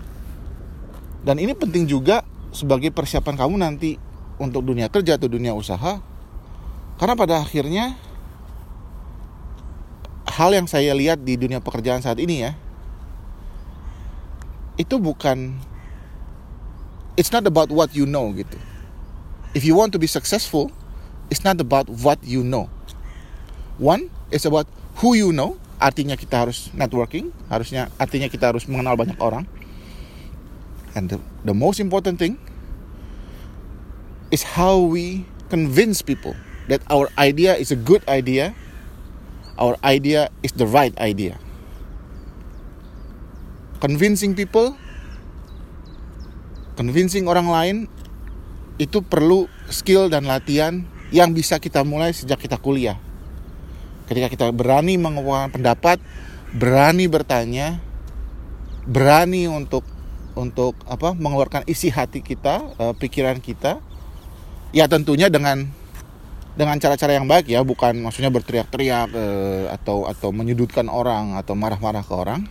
Dan 1.21 1.37
ini 1.37 1.52
penting 1.52 1.85
juga 1.85 2.25
sebagai 2.50 2.90
persiapan 2.90 3.35
kamu 3.38 3.54
nanti 3.59 3.97
untuk 4.40 4.66
dunia 4.66 4.90
kerja 4.90 5.19
atau 5.19 5.28
dunia 5.30 5.54
usaha. 5.54 6.02
Karena 7.00 7.14
pada 7.16 7.40
akhirnya 7.40 7.97
hal 10.30 10.54
yang 10.54 10.69
saya 10.71 10.95
lihat 10.95 11.21
di 11.21 11.35
dunia 11.37 11.59
pekerjaan 11.59 12.00
saat 12.00 12.16
ini 12.23 12.47
ya 12.49 12.52
itu 14.80 14.97
bukan 14.97 15.52
it's 17.19 17.28
not 17.28 17.45
about 17.45 17.69
what 17.69 17.92
you 17.92 18.09
know 18.09 18.33
gitu. 18.33 18.57
If 19.52 19.66
you 19.66 19.75
want 19.75 19.90
to 19.92 20.00
be 20.00 20.09
successful 20.09 20.73
it's 21.28 21.45
not 21.45 21.61
about 21.61 21.90
what 21.90 22.23
you 22.25 22.40
know. 22.40 22.73
One 23.76 24.09
it's 24.33 24.49
about 24.49 24.71
who 25.04 25.12
you 25.12 25.35
know 25.35 25.61
artinya 25.80 26.16
kita 26.16 26.49
harus 26.49 26.69
networking 26.76 27.33
harusnya 27.49 27.88
artinya 27.97 28.28
kita 28.28 28.52
harus 28.52 28.69
mengenal 28.69 29.00
banyak 29.00 29.16
orang 29.16 29.49
and 30.94 31.11
the, 31.11 31.18
the 31.44 31.54
most 31.54 31.78
important 31.78 32.18
thing 32.18 32.38
is 34.30 34.56
how 34.56 34.78
we 34.78 35.26
convince 35.49 36.02
people 36.02 36.35
that 36.70 36.82
our 36.90 37.11
idea 37.18 37.54
is 37.59 37.70
a 37.70 37.78
good 37.78 38.02
idea 38.06 38.54
our 39.61 39.76
idea 39.85 40.32
is 40.40 40.56
the 40.56 40.64
right 40.64 40.97
idea. 40.97 41.37
Convincing 43.85 44.32
people, 44.32 44.73
convincing 46.80 47.28
orang 47.28 47.49
lain 47.52 47.76
itu 48.80 49.04
perlu 49.04 49.44
skill 49.68 50.09
dan 50.09 50.25
latihan 50.25 50.88
yang 51.12 51.37
bisa 51.37 51.61
kita 51.61 51.85
mulai 51.85 52.16
sejak 52.16 52.40
kita 52.40 52.56
kuliah. 52.56 52.97
Ketika 54.09 54.32
kita 54.32 54.47
berani 54.50 54.97
mengeluarkan 54.97 55.52
pendapat, 55.52 56.00
berani 56.56 57.06
bertanya, 57.06 57.78
berani 58.88 59.47
untuk 59.47 59.85
untuk 60.39 60.79
apa 60.87 61.15
mengeluarkan 61.15 61.67
isi 61.67 61.91
hati 61.91 62.23
kita, 62.23 62.63
uh, 62.79 62.95
pikiran 62.95 63.39
kita, 63.43 63.83
ya 64.71 64.87
tentunya 64.87 65.27
dengan 65.27 65.67
dengan 66.55 66.77
cara-cara 66.79 67.17
yang 67.17 67.27
baik 67.27 67.51
ya. 67.51 67.63
Bukan 67.63 68.03
maksudnya 68.03 68.29
berteriak-teriak 68.29 69.09
eh, 69.15 69.65
atau 69.71 70.05
atau 70.05 70.29
menyudutkan 70.35 70.91
orang 70.91 71.39
atau 71.39 71.55
marah-marah 71.55 72.03
ke 72.03 72.15
orang. 72.15 72.45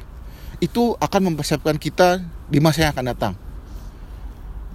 Itu 0.59 0.99
akan 0.99 1.33
mempersiapkan 1.33 1.79
kita 1.79 2.23
di 2.51 2.59
masa 2.59 2.87
yang 2.87 2.91
akan 2.95 3.05
datang. 3.05 3.33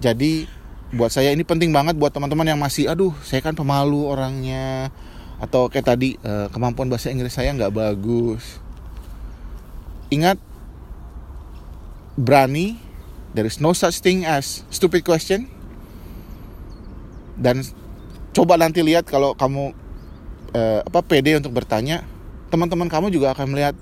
Jadi 0.01 0.49
buat 0.93 1.09
saya 1.11 1.33
ini 1.33 1.43
penting 1.43 1.73
banget 1.73 1.97
buat 1.97 2.13
teman-teman 2.13 2.45
yang 2.45 2.61
masih 2.61 2.87
aduh 2.87 3.11
saya 3.25 3.41
kan 3.41 3.57
pemalu 3.57 4.05
orangnya. 4.05 4.93
Atau 5.35 5.67
kayak 5.67 5.91
tadi 5.91 6.15
eh, 6.21 6.47
kemampuan 6.53 6.87
bahasa 6.87 7.11
Inggris 7.11 7.35
saya 7.35 7.51
nggak 7.51 7.75
bagus. 7.75 8.63
Ingat 10.13 10.39
berani 12.15 12.84
there 13.35 13.43
is 13.43 13.59
no 13.59 13.75
such 13.75 13.99
thing 13.99 14.23
as 14.23 14.63
stupid 14.71 15.03
question. 15.03 15.51
Dan 17.35 17.67
coba 18.31 18.55
nanti 18.55 18.79
lihat 18.79 19.03
kalau 19.03 19.35
kamu 19.35 19.75
eh, 20.55 20.79
apa 20.87 21.03
pede 21.03 21.35
untuk 21.35 21.51
bertanya 21.51 22.07
teman-teman 22.47 22.87
kamu 22.87 23.11
juga 23.11 23.35
akan 23.35 23.51
melihat 23.51 23.75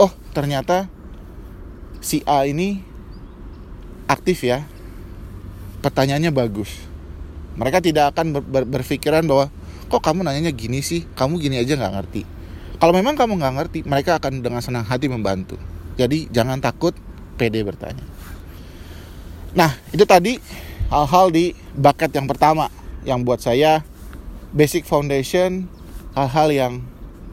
oh 0.00 0.08
ternyata 0.32 0.88
si 2.00 2.24
A 2.24 2.48
ini 2.48 2.80
aktif 4.08 4.40
ya. 4.40 4.64
Pertanyaannya 5.84 6.32
bagus. 6.32 6.72
Mereka 7.60 7.84
tidak 7.84 8.16
akan 8.16 8.40
ber, 8.40 8.42
ber, 8.42 8.64
berpikiran 8.64 9.28
bahwa 9.28 9.52
kok 9.92 10.00
kamu 10.00 10.24
nanyanya 10.24 10.50
gini 10.56 10.80
sih? 10.80 11.04
Kamu 11.12 11.36
gini 11.36 11.60
aja 11.60 11.76
nggak 11.76 11.94
ngerti. 12.00 12.22
Kalau 12.80 12.96
memang 12.96 13.20
kamu 13.20 13.36
nggak 13.36 13.54
ngerti 13.60 13.78
mereka 13.84 14.16
akan 14.16 14.40
dengan 14.40 14.64
senang 14.64 14.88
hati 14.88 15.12
membantu. 15.12 15.60
Jadi 16.00 16.32
jangan 16.32 16.58
takut 16.58 16.96
pede 17.36 17.60
bertanya 17.60 18.14
nah 19.54 19.70
itu 19.94 20.02
tadi 20.02 20.42
hal-hal 20.90 21.30
di 21.30 21.54
bucket 21.78 22.10
yang 22.10 22.26
pertama 22.26 22.68
yang 23.06 23.22
buat 23.22 23.38
saya 23.38 23.86
basic 24.50 24.86
foundation 24.86 25.70
hal-hal 26.14 26.48
yang 26.50 26.72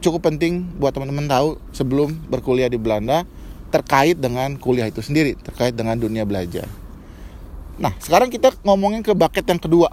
cukup 0.02 0.26
penting 0.26 0.66
buat 0.82 0.90
teman-teman 0.90 1.30
tahu 1.30 1.48
sebelum 1.70 2.14
berkuliah 2.26 2.66
di 2.66 2.78
Belanda 2.78 3.22
terkait 3.72 4.20
dengan 4.20 4.52
kuliah 4.60 4.84
itu 4.84 5.00
sendiri, 5.00 5.32
terkait 5.40 5.72
dengan 5.72 5.96
dunia 5.96 6.28
belajar. 6.28 6.68
Nah, 7.80 7.96
sekarang 7.96 8.28
kita 8.28 8.52
ngomongin 8.60 9.00
ke 9.00 9.16
bucket 9.16 9.48
yang 9.48 9.56
kedua. 9.56 9.88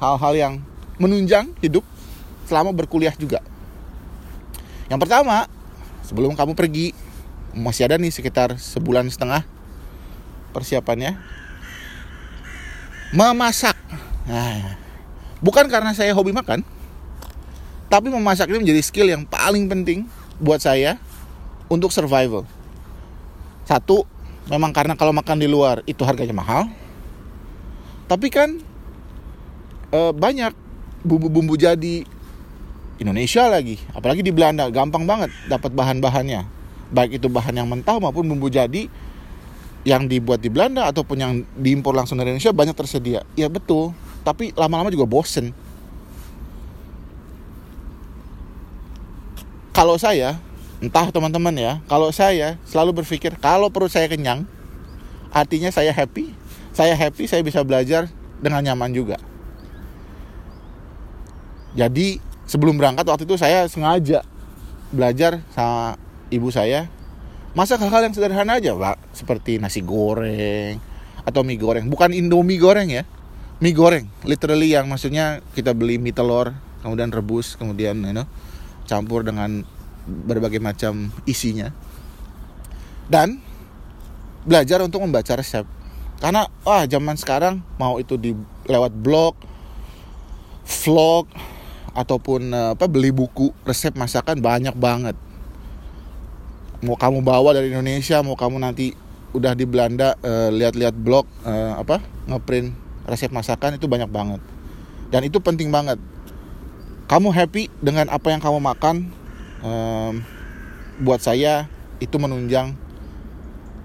Hal-hal 0.00 0.32
yang 0.32 0.54
menunjang 0.96 1.52
hidup 1.60 1.84
selama 2.48 2.72
berkuliah 2.72 3.12
juga. 3.20 3.44
Yang 4.88 5.00
pertama, 5.04 5.44
sebelum 6.08 6.32
kamu 6.32 6.56
pergi, 6.56 6.96
masih 7.52 7.84
ada 7.84 8.00
nih 8.00 8.08
sekitar 8.08 8.56
sebulan 8.56 9.12
setengah 9.12 9.44
persiapannya. 10.50 11.16
Memasak. 13.10 13.74
Nah, 14.30 14.78
bukan 15.42 15.66
karena 15.66 15.90
saya 15.90 16.14
hobi 16.14 16.30
makan, 16.30 16.62
tapi 17.90 18.06
memasak 18.06 18.46
ini 18.46 18.62
menjadi 18.62 18.82
skill 18.86 19.10
yang 19.10 19.26
paling 19.26 19.66
penting 19.66 20.06
buat 20.38 20.62
saya 20.62 20.94
untuk 21.66 21.90
survival. 21.90 22.46
Satu, 23.66 24.06
memang 24.46 24.70
karena 24.70 24.94
kalau 24.94 25.10
makan 25.10 25.42
di 25.42 25.50
luar 25.50 25.82
itu 25.90 26.06
harganya 26.06 26.34
mahal. 26.34 26.70
Tapi 28.06 28.30
kan 28.30 28.62
e, 29.90 30.00
banyak 30.14 30.54
bumbu-bumbu 31.02 31.58
jadi 31.58 32.06
Indonesia 33.02 33.50
lagi, 33.50 33.78
apalagi 33.90 34.22
di 34.22 34.30
Belanda 34.30 34.70
gampang 34.70 35.02
banget 35.02 35.34
dapat 35.50 35.74
bahan-bahannya. 35.74 36.46
Baik 36.90 37.22
itu 37.22 37.26
bahan 37.26 37.58
yang 37.58 37.66
mentah 37.70 37.98
maupun 37.98 38.26
bumbu 38.26 38.50
jadi 38.50 38.90
yang 39.84 40.04
dibuat 40.04 40.44
di 40.44 40.52
Belanda 40.52 40.88
ataupun 40.88 41.16
yang 41.16 41.32
diimpor 41.56 41.96
langsung 41.96 42.20
dari 42.20 42.36
Indonesia 42.36 42.52
banyak 42.52 42.76
tersedia. 42.76 43.24
Ya 43.38 43.48
betul, 43.48 43.96
tapi 44.22 44.52
lama-lama 44.52 44.92
juga 44.92 45.08
bosen. 45.08 45.56
Kalau 49.72 49.96
saya 49.96 50.36
entah 50.80 51.12
teman-teman 51.12 51.52
ya 51.60 51.72
kalau 51.84 52.08
saya 52.08 52.56
selalu 52.64 53.04
berpikir 53.04 53.36
kalau 53.36 53.68
perut 53.68 53.92
saya 53.92 54.08
kenyang 54.08 54.48
artinya 55.28 55.68
saya 55.68 55.92
happy 55.92 56.32
saya 56.72 56.96
happy 56.96 57.28
saya 57.28 57.44
bisa 57.44 57.60
belajar 57.60 58.08
dengan 58.40 58.64
nyaman 58.64 58.88
juga 58.96 59.20
jadi 61.76 62.16
sebelum 62.48 62.80
berangkat 62.80 63.04
waktu 63.04 63.28
itu 63.28 63.36
saya 63.36 63.68
sengaja 63.68 64.24
belajar 64.88 65.44
sama 65.52 66.00
ibu 66.32 66.48
saya 66.48 66.88
masak 67.52 67.82
hal-hal 67.82 68.06
yang 68.06 68.14
sederhana 68.14 68.58
aja 68.58 68.72
pak? 68.74 68.96
Seperti 69.14 69.58
nasi 69.58 69.82
goreng 69.82 70.78
atau 71.26 71.44
mie 71.44 71.60
goreng. 71.60 71.86
Bukan 71.90 72.14
indomie 72.16 72.60
goreng 72.60 72.88
ya? 72.88 73.04
Mie 73.60 73.76
goreng. 73.76 74.08
Literally 74.24 74.72
yang 74.72 74.88
maksudnya 74.88 75.44
kita 75.52 75.76
beli 75.76 76.00
mie 76.00 76.14
telur 76.14 76.54
kemudian 76.80 77.12
rebus 77.12 77.60
kemudian 77.60 78.00
you 78.00 78.14
know, 78.16 78.26
campur 78.88 79.20
dengan 79.26 79.66
berbagai 80.06 80.62
macam 80.62 81.12
isinya. 81.28 81.74
Dan 83.10 83.42
belajar 84.46 84.80
untuk 84.80 85.02
membaca 85.04 85.34
resep. 85.36 85.66
Karena 86.20 86.46
wah 86.64 86.84
zaman 86.84 87.16
sekarang 87.16 87.64
mau 87.80 87.96
itu 87.96 88.16
di 88.20 88.36
lewat 88.68 88.92
blog 88.92 89.34
vlog 90.70 91.26
ataupun 91.96 92.54
eh, 92.54 92.70
apa 92.78 92.86
beli 92.86 93.10
buku 93.10 93.50
resep 93.66 93.96
masakan 93.98 94.38
banyak 94.38 94.76
banget 94.78 95.16
mau 96.80 96.96
kamu 96.96 97.20
bawa 97.20 97.52
dari 97.56 97.72
Indonesia 97.72 98.20
mau 98.24 98.36
kamu 98.36 98.56
nanti 98.60 98.96
udah 99.30 99.54
di 99.54 99.64
Belanda 99.68 100.16
uh, 100.24 100.50
lihat-lihat 100.50 100.96
blog 100.96 101.28
uh, 101.46 101.78
apa 101.78 102.02
ngeprint 102.26 102.74
resep 103.06 103.30
masakan 103.30 103.78
itu 103.78 103.86
banyak 103.86 104.10
banget 104.10 104.40
dan 105.12 105.22
itu 105.22 105.38
penting 105.38 105.70
banget 105.70 106.00
kamu 107.10 107.34
happy 107.34 107.66
dengan 107.82 108.06
apa 108.10 108.30
yang 108.30 108.38
kamu 108.42 108.58
makan 108.62 109.10
um, 109.66 110.22
buat 111.02 111.18
saya 111.18 111.66
itu 112.00 112.16
menunjang 112.16 112.74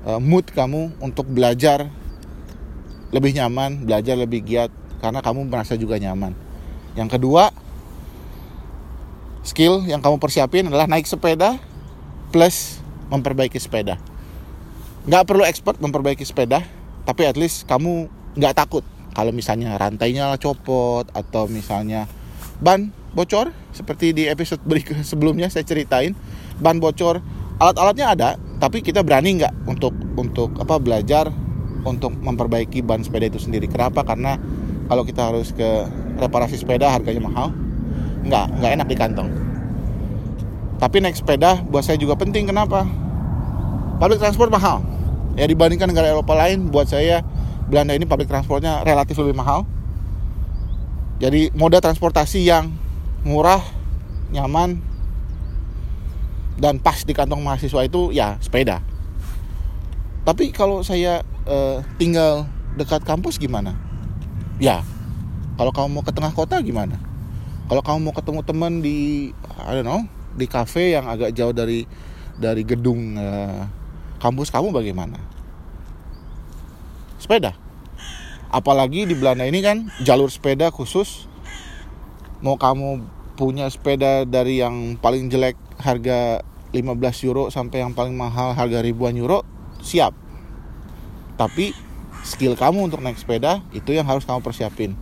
uh, 0.05 0.21
mood 0.21 0.47
kamu 0.53 0.93
untuk 1.01 1.27
belajar 1.27 1.89
lebih 3.09 3.31
nyaman, 3.33 3.87
belajar 3.87 4.15
lebih 4.19 4.43
giat 4.43 4.71
karena 4.99 5.23
kamu 5.23 5.47
merasa 5.47 5.79
juga 5.79 5.95
nyaman. 5.95 6.35
Yang 6.95 7.19
kedua, 7.19 7.51
skill 9.43 9.83
yang 9.87 10.03
kamu 10.03 10.19
persiapin 10.19 10.67
adalah 10.67 10.87
naik 10.87 11.07
sepeda 11.07 11.59
plus 12.29 12.83
memperbaiki 13.09 13.57
sepeda. 13.61 13.97
Nggak 15.05 15.23
perlu 15.29 15.43
expert 15.45 15.77
memperbaiki 15.77 16.25
sepeda, 16.25 16.65
tapi 17.05 17.29
at 17.29 17.37
least 17.37 17.69
kamu 17.69 18.09
nggak 18.35 18.57
takut 18.57 18.83
kalau 19.15 19.31
misalnya 19.31 19.77
rantainya 19.79 20.35
copot 20.41 21.07
atau 21.15 21.47
misalnya 21.47 22.09
ban 22.59 22.91
bocor 23.15 23.55
seperti 23.71 24.11
di 24.11 24.27
episode 24.27 24.59
berikut 24.67 24.99
sebelumnya 25.09 25.47
saya 25.47 25.63
ceritain 25.63 26.11
ban 26.59 26.83
bocor 26.83 27.23
alat-alatnya 27.61 28.07
ada 28.11 28.29
tapi 28.59 28.83
kita 28.83 29.05
berani 29.05 29.39
nggak 29.39 29.53
untuk 29.71 29.95
untuk 30.19 30.51
apa 30.59 30.75
belajar 30.81 31.31
untuk 31.85 32.17
memperbaiki 32.17 32.81
ban 32.81 33.05
sepeda 33.05 33.29
itu 33.29 33.37
sendiri. 33.37 33.69
Kenapa? 33.69 34.01
Karena 34.01 34.41
kalau 34.89 35.05
kita 35.05 35.29
harus 35.29 35.53
ke 35.53 35.85
reparasi 36.17 36.57
sepeda 36.57 36.89
harganya 36.89 37.21
mahal 37.29 37.53
nggak 38.25 38.45
nggak 38.57 38.71
enak 38.81 38.87
di 38.89 38.97
kantong 38.97 39.29
tapi 40.81 40.99
naik 40.99 41.15
sepeda 41.15 41.63
buat 41.65 41.83
saya 41.85 41.95
juga 41.95 42.19
penting 42.19 42.51
kenapa 42.51 42.83
public 43.99 44.19
transport 44.19 44.51
mahal 44.51 44.83
ya 45.39 45.47
dibandingkan 45.47 45.87
negara 45.91 46.11
Eropa 46.11 46.35
lain 46.35 46.71
buat 46.71 46.87
saya 46.87 47.23
Belanda 47.65 47.97
ini 47.97 48.05
public 48.05 48.27
transportnya 48.29 48.83
relatif 48.83 49.17
lebih 49.17 49.35
mahal 49.39 49.63
jadi 51.15 51.47
moda 51.55 51.79
transportasi 51.79 52.43
yang 52.43 52.75
murah, 53.23 53.63
nyaman, 54.35 54.83
dan 56.59 56.75
pas 56.79 57.07
di 57.07 57.15
kantong 57.15 57.39
mahasiswa 57.39 57.87
itu 57.87 58.11
ya 58.11 58.35
sepeda. 58.43 58.83
Tapi 60.27 60.51
kalau 60.51 60.83
saya 60.83 61.23
uh, 61.47 61.79
tinggal 61.95 62.49
dekat 62.75 63.07
kampus 63.07 63.39
gimana? 63.39 63.79
Ya, 64.59 64.83
kalau 65.55 65.71
kamu 65.71 65.87
mau 65.99 66.03
ke 66.03 66.11
tengah 66.11 66.35
kota 66.35 66.59
gimana? 66.59 66.99
Kalau 67.71 67.81
kamu 67.81 68.11
mau 68.11 68.13
ketemu 68.13 68.41
teman 68.43 68.73
di, 68.83 69.31
I 69.63 69.71
don't 69.79 69.87
know, 69.87 70.03
di 70.35 70.45
cafe 70.45 70.93
yang 70.93 71.07
agak 71.07 71.31
jauh 71.31 71.55
dari 71.55 71.87
dari 72.35 72.67
gedung 72.67 73.15
uh, 73.15 73.65
kampus 74.19 74.51
kamu 74.51 74.75
bagaimana? 74.75 75.17
Sepeda. 77.17 77.55
Apalagi 78.51 79.07
di 79.07 79.15
Belanda 79.15 79.47
ini 79.47 79.59
kan 79.63 79.89
jalur 80.03 80.27
sepeda 80.27 80.69
khusus. 80.69 81.27
Mau 82.43 82.59
kamu 82.59 83.03
punya 83.35 83.67
sepeda 83.67 84.23
dari 84.23 84.63
yang 84.63 84.95
paling 84.95 85.27
jelek 85.27 85.59
harga 85.79 86.39
15 86.71 87.27
euro 87.27 87.43
sampai 87.51 87.83
yang 87.83 87.91
paling 87.91 88.15
mahal 88.15 88.55
harga 88.55 88.79
ribuan 88.79 89.15
euro 89.15 89.43
siap 89.83 90.15
tapi 91.35 91.75
skill 92.23 92.55
kamu 92.55 92.87
untuk 92.87 93.03
naik 93.03 93.19
sepeda 93.19 93.59
itu 93.75 93.91
yang 93.91 94.07
harus 94.07 94.23
kamu 94.23 94.39
persiapin 94.39 94.95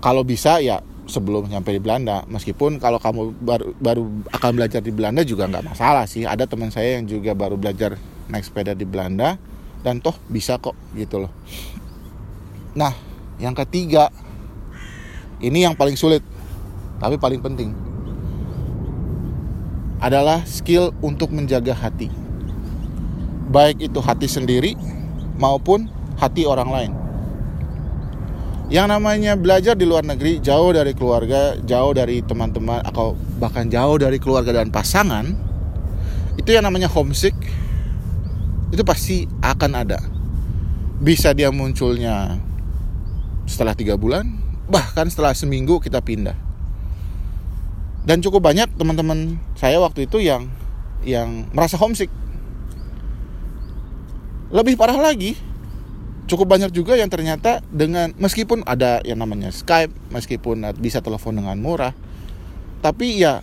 kalau 0.00 0.24
bisa 0.24 0.60
ya 0.64 0.80
sebelum 1.06 1.46
sampai 1.50 1.78
di 1.78 1.82
Belanda 1.82 2.26
meskipun 2.26 2.82
kalau 2.82 2.98
kamu 2.98 3.34
baru 3.38 3.66
baru 3.78 4.02
akan 4.34 4.50
belajar 4.58 4.82
di 4.82 4.90
Belanda 4.90 5.22
juga 5.22 5.46
nggak 5.46 5.64
masalah 5.74 6.04
sih 6.10 6.26
ada 6.26 6.44
teman 6.46 6.70
saya 6.74 6.98
yang 6.98 7.06
juga 7.06 7.32
baru 7.32 7.54
belajar 7.54 7.94
naik 8.26 8.42
sepeda 8.42 8.74
di 8.74 8.82
Belanda 8.82 9.38
dan 9.86 10.02
toh 10.02 10.14
bisa 10.26 10.58
kok 10.58 10.74
gitu 10.98 11.22
loh 11.26 11.32
nah 12.74 12.92
yang 13.38 13.54
ketiga 13.54 14.10
ini 15.38 15.62
yang 15.62 15.78
paling 15.78 15.94
sulit 15.94 16.20
tapi 16.98 17.16
paling 17.20 17.38
penting 17.38 17.70
adalah 20.00 20.44
skill 20.44 20.92
untuk 21.00 21.32
menjaga 21.32 21.72
hati. 21.72 22.12
Baik 23.48 23.90
itu 23.90 23.98
hati 24.02 24.28
sendiri 24.28 24.76
maupun 25.40 25.88
hati 26.18 26.44
orang 26.44 26.68
lain. 26.68 26.92
Yang 28.66 28.86
namanya 28.90 29.38
belajar 29.38 29.78
di 29.78 29.86
luar 29.86 30.02
negeri, 30.02 30.42
jauh 30.42 30.74
dari 30.74 30.90
keluarga, 30.90 31.54
jauh 31.62 31.92
dari 31.94 32.18
teman-teman, 32.26 32.82
atau 32.82 33.14
bahkan 33.38 33.70
jauh 33.70 33.94
dari 33.94 34.18
keluarga 34.18 34.58
dan 34.58 34.74
pasangan, 34.74 35.30
itu 36.34 36.50
yang 36.50 36.66
namanya 36.66 36.90
homesick, 36.90 37.34
itu 38.74 38.82
pasti 38.82 39.30
akan 39.38 39.72
ada. 39.86 40.02
Bisa 40.98 41.30
dia 41.30 41.54
munculnya 41.54 42.42
setelah 43.46 43.78
tiga 43.78 43.94
bulan, 43.94 44.26
bahkan 44.66 45.06
setelah 45.06 45.30
seminggu 45.30 45.78
kita 45.78 46.02
pindah 46.02 46.46
dan 48.06 48.22
cukup 48.22 48.46
banyak 48.46 48.70
teman-teman 48.78 49.34
saya 49.58 49.82
waktu 49.82 50.06
itu 50.06 50.22
yang 50.22 50.46
yang 51.02 51.50
merasa 51.50 51.74
homesick 51.74 52.08
lebih 54.54 54.78
parah 54.78 54.94
lagi 54.94 55.34
cukup 56.26 56.58
banyak 56.58 56.70
juga 56.74 56.98
yang 56.98 57.10
ternyata 57.10 57.62
dengan 57.70 58.10
meskipun 58.18 58.66
ada 58.66 59.02
yang 59.02 59.22
namanya 59.22 59.50
Skype 59.54 59.94
meskipun 60.10 60.62
bisa 60.78 61.02
telepon 61.02 61.38
dengan 61.38 61.58
murah 61.58 61.94
tapi 62.82 63.18
ya 63.18 63.42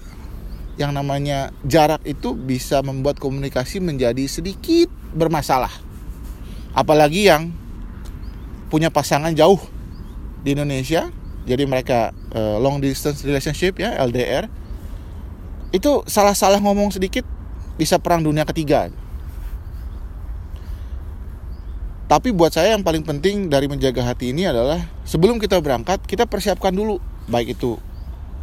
yang 0.73 0.93
namanya 0.93 1.53
jarak 1.61 2.01
itu 2.01 2.33
bisa 2.33 2.81
membuat 2.81 3.21
komunikasi 3.21 3.77
menjadi 3.77 4.25
sedikit 4.25 4.89
bermasalah. 5.13 5.69
Apalagi 6.73 7.29
yang 7.29 7.53
punya 8.73 8.89
pasangan 8.89 9.29
jauh 9.37 9.61
di 10.41 10.57
Indonesia 10.57 11.13
jadi 11.45 11.63
mereka 11.69 12.09
uh, 12.33 12.57
long 12.57 12.81
distance 12.81 13.21
relationship 13.21 13.77
ya 13.77 13.93
LDR 14.01 14.49
itu 15.69 16.01
salah-salah 16.09 16.57
ngomong 16.57 16.89
sedikit 16.89 17.21
bisa 17.77 18.01
perang 18.01 18.25
dunia 18.25 18.41
ketiga 18.49 18.89
Tapi 22.13 22.29
buat 22.29 22.53
saya 22.53 22.77
yang 22.77 22.85
paling 22.85 23.01
penting 23.01 23.49
dari 23.49 23.65
menjaga 23.65 24.05
hati 24.05 24.29
ini 24.29 24.45
adalah 24.45 24.85
sebelum 25.01 25.41
kita 25.41 25.57
berangkat, 25.57 26.05
kita 26.05 26.29
persiapkan 26.29 26.69
dulu 26.69 27.01
baik 27.25 27.57
itu 27.57 27.81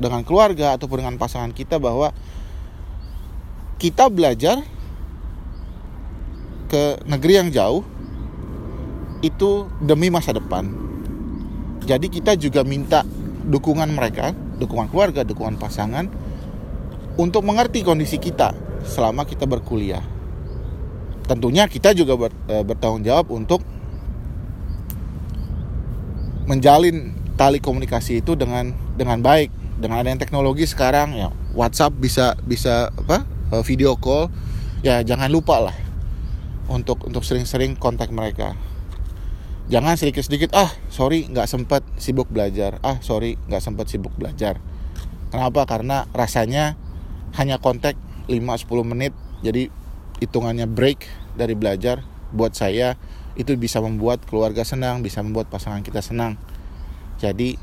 dengan 0.03 0.27
keluarga 0.27 0.75
ataupun 0.75 1.07
dengan 1.07 1.15
pasangan 1.15 1.55
kita 1.55 1.79
bahwa 1.79 2.11
kita 3.79 4.11
belajar 4.11 4.59
ke 6.67 6.99
negeri 7.07 7.33
yang 7.39 7.49
jauh 7.55 7.87
itu 9.23 9.71
demi 9.79 10.11
masa 10.11 10.35
depan. 10.35 10.67
Jadi 11.87 12.11
kita 12.11 12.35
juga 12.35 12.67
minta 12.67 13.07
dukungan 13.47 13.87
mereka, 13.95 14.35
dukungan 14.59 14.91
keluarga, 14.91 15.23
dukungan 15.23 15.63
pasangan 15.63 16.11
untuk 17.15 17.47
mengerti 17.47 17.87
kondisi 17.87 18.19
kita 18.19 18.51
selama 18.83 19.23
kita 19.31 19.47
berkuliah 19.47 20.03
tentunya 21.31 21.71
kita 21.71 21.95
juga 21.95 22.19
ber, 22.19 22.35
e, 22.51 22.67
bertanggung 22.67 23.07
jawab 23.07 23.31
untuk 23.31 23.63
menjalin 26.51 27.15
tali 27.39 27.63
komunikasi 27.63 28.19
itu 28.19 28.35
dengan 28.35 28.75
dengan 28.99 29.23
baik. 29.23 29.55
Dengan 29.79 30.03
adanya 30.03 30.21
teknologi 30.21 30.67
sekarang 30.67 31.15
ya 31.15 31.31
WhatsApp 31.55 31.95
bisa 31.95 32.35
bisa 32.43 32.91
apa 32.91 33.23
e, 33.55 33.63
video 33.63 33.95
call. 33.95 34.27
Ya 34.83 35.07
jangan 35.07 35.31
lupa 35.31 35.63
lah 35.63 35.77
untuk 36.67 37.07
untuk 37.07 37.23
sering-sering 37.23 37.79
kontak 37.79 38.11
mereka. 38.11 38.59
Jangan 39.71 39.95
sedikit-sedikit 39.95 40.51
ah 40.59 40.75
sorry 40.91 41.31
nggak 41.31 41.47
sempat 41.47 41.87
sibuk 41.95 42.27
belajar. 42.27 42.83
Ah 42.83 42.99
sorry 42.99 43.39
nggak 43.47 43.63
sempat 43.63 43.87
sibuk 43.87 44.11
belajar. 44.19 44.59
Kenapa? 45.31 45.63
Karena 45.63 46.11
rasanya 46.11 46.75
hanya 47.39 47.63
kontak 47.63 47.95
5-10 48.27 48.83
menit 48.83 49.15
jadi 49.47 49.71
hitungannya 50.21 50.69
break 50.69 51.09
dari 51.35 51.55
belajar 51.55 52.03
buat 52.31 52.55
saya 52.55 52.95
itu 53.39 53.55
bisa 53.55 53.79
membuat 53.79 54.23
keluarga 54.27 54.67
senang, 54.67 55.03
bisa 55.03 55.23
membuat 55.23 55.51
pasangan 55.51 55.83
kita 55.83 56.03
senang. 56.03 56.35
Jadi 57.19 57.57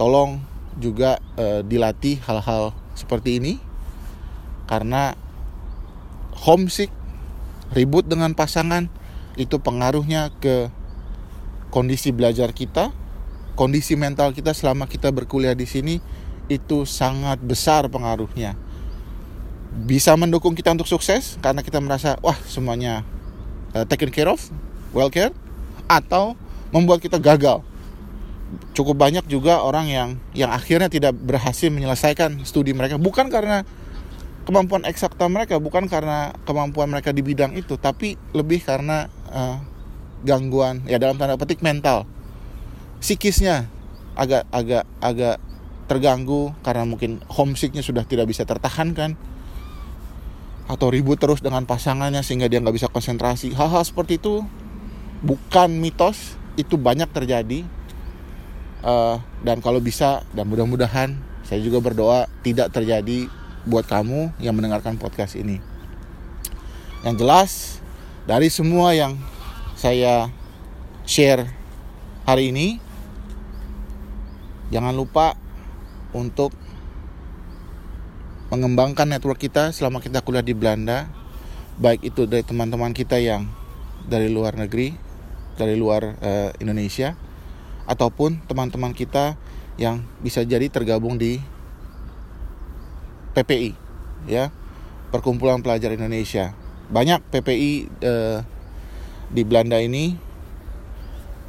tolong 0.00 0.40
juga 0.80 1.20
e, 1.36 1.60
dilatih 1.66 2.20
hal-hal 2.24 2.72
seperti 2.96 3.40
ini 3.40 3.54
karena 4.64 5.12
homesick, 6.32 6.88
ribut 7.76 8.08
dengan 8.08 8.32
pasangan 8.32 8.88
itu 9.36 9.60
pengaruhnya 9.60 10.32
ke 10.40 10.72
kondisi 11.72 12.12
belajar 12.12 12.52
kita, 12.56 12.92
kondisi 13.56 13.96
mental 13.96 14.32
kita 14.32 14.56
selama 14.56 14.88
kita 14.88 15.12
berkuliah 15.12 15.56
di 15.56 15.68
sini 15.68 16.00
itu 16.48 16.84
sangat 16.88 17.40
besar 17.40 17.88
pengaruhnya 17.88 18.56
bisa 19.72 20.12
mendukung 20.20 20.52
kita 20.52 20.68
untuk 20.76 20.84
sukses 20.84 21.40
karena 21.40 21.64
kita 21.64 21.80
merasa 21.80 22.20
wah 22.20 22.36
semuanya 22.44 23.00
uh, 23.72 23.88
taken 23.88 24.12
care 24.12 24.28
of, 24.28 24.38
well 24.92 25.08
care 25.08 25.32
atau 25.88 26.36
membuat 26.70 27.00
kita 27.00 27.16
gagal. 27.16 27.64
Cukup 28.76 29.00
banyak 29.00 29.24
juga 29.32 29.64
orang 29.64 29.88
yang 29.88 30.08
yang 30.36 30.52
akhirnya 30.52 30.92
tidak 30.92 31.16
berhasil 31.16 31.72
menyelesaikan 31.72 32.44
studi 32.44 32.76
mereka 32.76 33.00
bukan 33.00 33.32
karena 33.32 33.64
kemampuan 34.44 34.84
eksakta 34.84 35.24
mereka, 35.32 35.56
bukan 35.56 35.88
karena 35.88 36.36
kemampuan 36.44 36.92
mereka 36.92 37.14
di 37.14 37.24
bidang 37.24 37.56
itu, 37.56 37.80
tapi 37.80 38.20
lebih 38.36 38.60
karena 38.60 39.08
uh, 39.32 39.56
gangguan 40.20 40.84
ya 40.84 41.00
dalam 41.00 41.16
tanda 41.16 41.40
petik 41.40 41.64
mental. 41.64 42.04
Psikisnya 43.00 43.66
agak 44.12 44.44
agak 44.52 44.84
agak 45.00 45.36
terganggu 45.88 46.52
karena 46.60 46.84
mungkin 46.84 47.24
homesicknya 47.26 47.80
sudah 47.80 48.04
tidak 48.04 48.28
bisa 48.28 48.44
tertahankan 48.44 49.16
atau 50.70 50.88
ribut 50.88 51.18
terus 51.18 51.42
dengan 51.42 51.66
pasangannya 51.66 52.22
sehingga 52.22 52.46
dia 52.46 52.62
nggak 52.62 52.76
bisa 52.76 52.88
konsentrasi. 52.88 53.54
Hal-hal 53.54 53.82
seperti 53.82 54.18
itu 54.22 54.46
bukan 55.22 55.70
mitos 55.78 56.38
itu 56.58 56.78
banyak 56.78 57.10
terjadi. 57.10 57.66
Uh, 58.82 59.22
dan 59.46 59.62
kalau 59.62 59.78
bisa 59.78 60.26
dan 60.34 60.50
mudah-mudahan 60.50 61.14
saya 61.46 61.62
juga 61.62 61.78
berdoa 61.78 62.26
tidak 62.42 62.74
terjadi 62.74 63.30
buat 63.62 63.86
kamu 63.86 64.34
yang 64.42 64.58
mendengarkan 64.58 64.98
podcast 64.98 65.38
ini. 65.38 65.62
Yang 67.06 67.14
jelas 67.22 67.50
dari 68.26 68.50
semua 68.50 68.94
yang 68.94 69.18
saya 69.78 70.30
share 71.06 71.46
hari 72.26 72.54
ini 72.54 72.78
jangan 74.70 74.94
lupa 74.94 75.34
untuk 76.14 76.54
mengembangkan 78.52 79.08
network 79.08 79.40
kita 79.40 79.72
selama 79.72 80.04
kita 80.04 80.20
kuliah 80.20 80.44
di 80.44 80.52
Belanda 80.52 81.08
baik 81.80 82.04
itu 82.04 82.28
dari 82.28 82.44
teman-teman 82.44 82.92
kita 82.92 83.16
yang 83.16 83.48
dari 84.04 84.28
luar 84.28 84.52
negeri 84.60 84.92
dari 85.56 85.72
luar 85.72 86.20
uh, 86.20 86.52
Indonesia 86.60 87.16
ataupun 87.88 88.44
teman-teman 88.44 88.92
kita 88.92 89.40
yang 89.80 90.04
bisa 90.20 90.44
jadi 90.44 90.68
tergabung 90.68 91.16
di 91.16 91.40
PPI 93.32 93.72
ya 94.28 94.52
Perkumpulan 95.12 95.60
Pelajar 95.60 95.92
Indonesia. 95.92 96.56
Banyak 96.88 97.20
PPI 97.28 97.72
uh, 97.84 97.84
eh, 98.00 98.38
di 99.28 99.44
Belanda 99.44 99.76
ini 99.76 100.16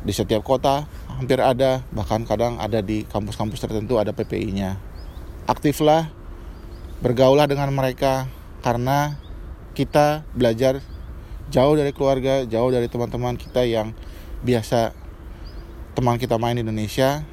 di 0.04 0.12
setiap 0.12 0.44
kota 0.44 0.84
hampir 1.16 1.40
ada 1.40 1.80
bahkan 1.96 2.28
kadang 2.28 2.60
ada 2.60 2.84
di 2.84 3.08
kampus-kampus 3.08 3.64
tertentu 3.64 3.96
ada 4.04 4.12
PPI-nya 4.12 4.76
aktiflah 5.48 6.12
bergaulah 7.04 7.52
dengan 7.52 7.68
mereka 7.76 8.32
karena 8.64 9.20
kita 9.76 10.24
belajar 10.32 10.80
jauh 11.52 11.76
dari 11.76 11.92
keluarga, 11.92 12.48
jauh 12.48 12.72
dari 12.72 12.88
teman-teman 12.88 13.36
kita 13.36 13.68
yang 13.68 13.92
biasa 14.40 14.96
teman 16.00 16.16
kita 16.16 16.40
main 16.40 16.56
di 16.56 16.64
Indonesia. 16.64 17.28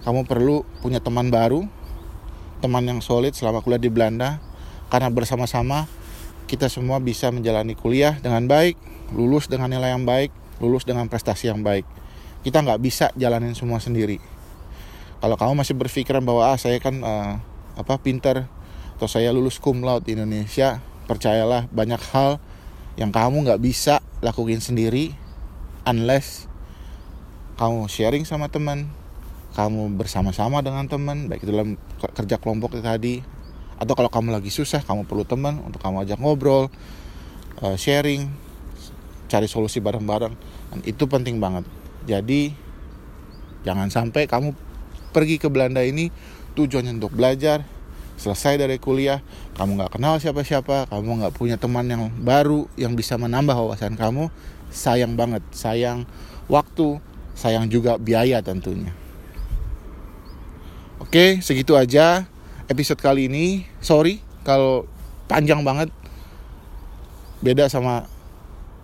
Kamu 0.00 0.24
perlu 0.24 0.64
punya 0.80 1.04
teman 1.04 1.28
baru, 1.28 1.68
teman 2.64 2.80
yang 2.88 3.04
solid 3.04 3.36
selama 3.36 3.60
kuliah 3.60 3.84
di 3.84 3.92
Belanda 3.92 4.40
karena 4.88 5.12
bersama-sama 5.12 5.84
kita 6.48 6.72
semua 6.72 6.96
bisa 6.96 7.28
menjalani 7.28 7.76
kuliah 7.76 8.16
dengan 8.16 8.48
baik, 8.48 8.80
lulus 9.12 9.52
dengan 9.52 9.68
nilai 9.68 9.92
yang 9.92 10.08
baik, 10.08 10.32
lulus 10.64 10.88
dengan 10.88 11.12
prestasi 11.12 11.52
yang 11.52 11.60
baik. 11.60 11.84
Kita 12.40 12.64
nggak 12.64 12.80
bisa 12.80 13.12
jalanin 13.20 13.52
semua 13.52 13.84
sendiri. 13.84 14.16
Kalau 15.20 15.36
kamu 15.36 15.60
masih 15.60 15.76
berpikiran 15.76 16.24
bahwa 16.24 16.48
ah 16.48 16.56
saya 16.56 16.80
kan 16.80 16.96
uh, 17.04 17.36
apa 17.76 18.00
pinter 18.00 18.48
atau 19.00 19.08
saya 19.08 19.32
lulus 19.32 19.56
cum 19.56 19.80
laude 19.80 20.12
Indonesia 20.12 20.76
percayalah 21.08 21.64
banyak 21.72 21.96
hal 22.12 22.36
yang 23.00 23.08
kamu 23.08 23.48
nggak 23.48 23.64
bisa 23.64 24.04
lakuin 24.20 24.60
sendiri 24.60 25.16
unless 25.88 26.44
kamu 27.56 27.88
sharing 27.88 28.28
sama 28.28 28.52
teman 28.52 28.92
kamu 29.56 29.96
bersama-sama 29.96 30.60
dengan 30.60 30.84
teman 30.84 31.32
baik 31.32 31.48
itu 31.48 31.48
dalam 31.48 31.80
kerja 31.96 32.36
kelompok 32.36 32.76
tadi 32.76 33.24
atau 33.80 33.96
kalau 33.96 34.12
kamu 34.12 34.36
lagi 34.36 34.52
susah 34.52 34.84
kamu 34.84 35.08
perlu 35.08 35.24
teman 35.24 35.64
untuk 35.64 35.80
kamu 35.80 36.04
ajak 36.04 36.20
ngobrol 36.20 36.68
uh, 37.64 37.76
sharing 37.80 38.28
cari 39.32 39.48
solusi 39.48 39.80
bareng-bareng 39.80 40.36
dan 40.76 40.78
itu 40.84 41.08
penting 41.08 41.40
banget. 41.40 41.64
Jadi 42.04 42.52
jangan 43.64 43.88
sampai 43.88 44.28
kamu 44.28 44.52
pergi 45.16 45.40
ke 45.40 45.48
Belanda 45.48 45.80
ini 45.80 46.12
tujuannya 46.52 47.00
untuk 47.00 47.16
belajar 47.16 47.79
selesai 48.20 48.60
dari 48.60 48.76
kuliah 48.76 49.24
kamu 49.56 49.80
nggak 49.80 49.96
kenal 49.96 50.20
siapa-siapa 50.20 50.92
kamu 50.92 51.24
nggak 51.24 51.34
punya 51.40 51.56
teman 51.56 51.88
yang 51.88 52.12
baru 52.20 52.68
yang 52.76 52.92
bisa 52.92 53.16
menambah 53.16 53.56
wawasan 53.56 53.96
kamu 53.96 54.28
sayang 54.68 55.18
banget. 55.18 55.40
Sayang 55.50 56.06
waktu 56.46 57.00
sayang 57.34 57.72
juga 57.72 57.96
biaya 57.96 58.44
tentunya. 58.44 58.92
Oke 61.00 61.40
segitu 61.40 61.74
aja 61.74 62.28
episode 62.68 63.00
kali 63.00 63.26
ini. 63.26 63.64
Sorry 63.80 64.22
kalau 64.44 64.84
panjang 65.26 65.64
banget. 65.64 65.88
Beda 67.40 67.72
sama 67.72 68.04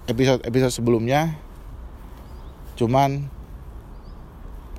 episode 0.08 0.40
episode 0.48 0.74
sebelumnya. 0.74 1.36
Cuman 2.80 3.28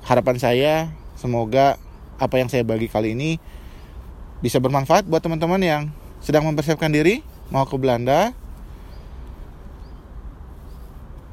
harapan 0.02 0.36
saya 0.42 0.74
semoga 1.14 1.78
apa 2.18 2.42
yang 2.42 2.50
saya 2.50 2.66
bagi 2.66 2.90
kali 2.90 3.14
ini 3.14 3.38
bisa 4.38 4.62
bermanfaat 4.62 5.06
buat 5.10 5.18
teman-teman 5.18 5.58
yang 5.58 5.82
sedang 6.22 6.46
mempersiapkan 6.46 6.90
diri 6.90 7.22
mau 7.50 7.66
ke 7.66 7.74
Belanda. 7.74 8.34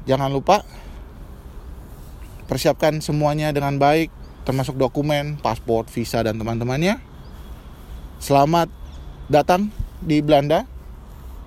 Jangan 0.06 0.30
lupa 0.30 0.62
persiapkan 2.46 3.02
semuanya 3.02 3.50
dengan 3.50 3.74
baik, 3.74 4.10
termasuk 4.46 4.78
dokumen, 4.78 5.38
paspor, 5.42 5.86
visa 5.90 6.22
dan 6.22 6.38
teman-temannya. 6.38 7.02
Selamat 8.22 8.70
datang 9.26 9.68
di 9.98 10.22
Belanda. 10.22 10.64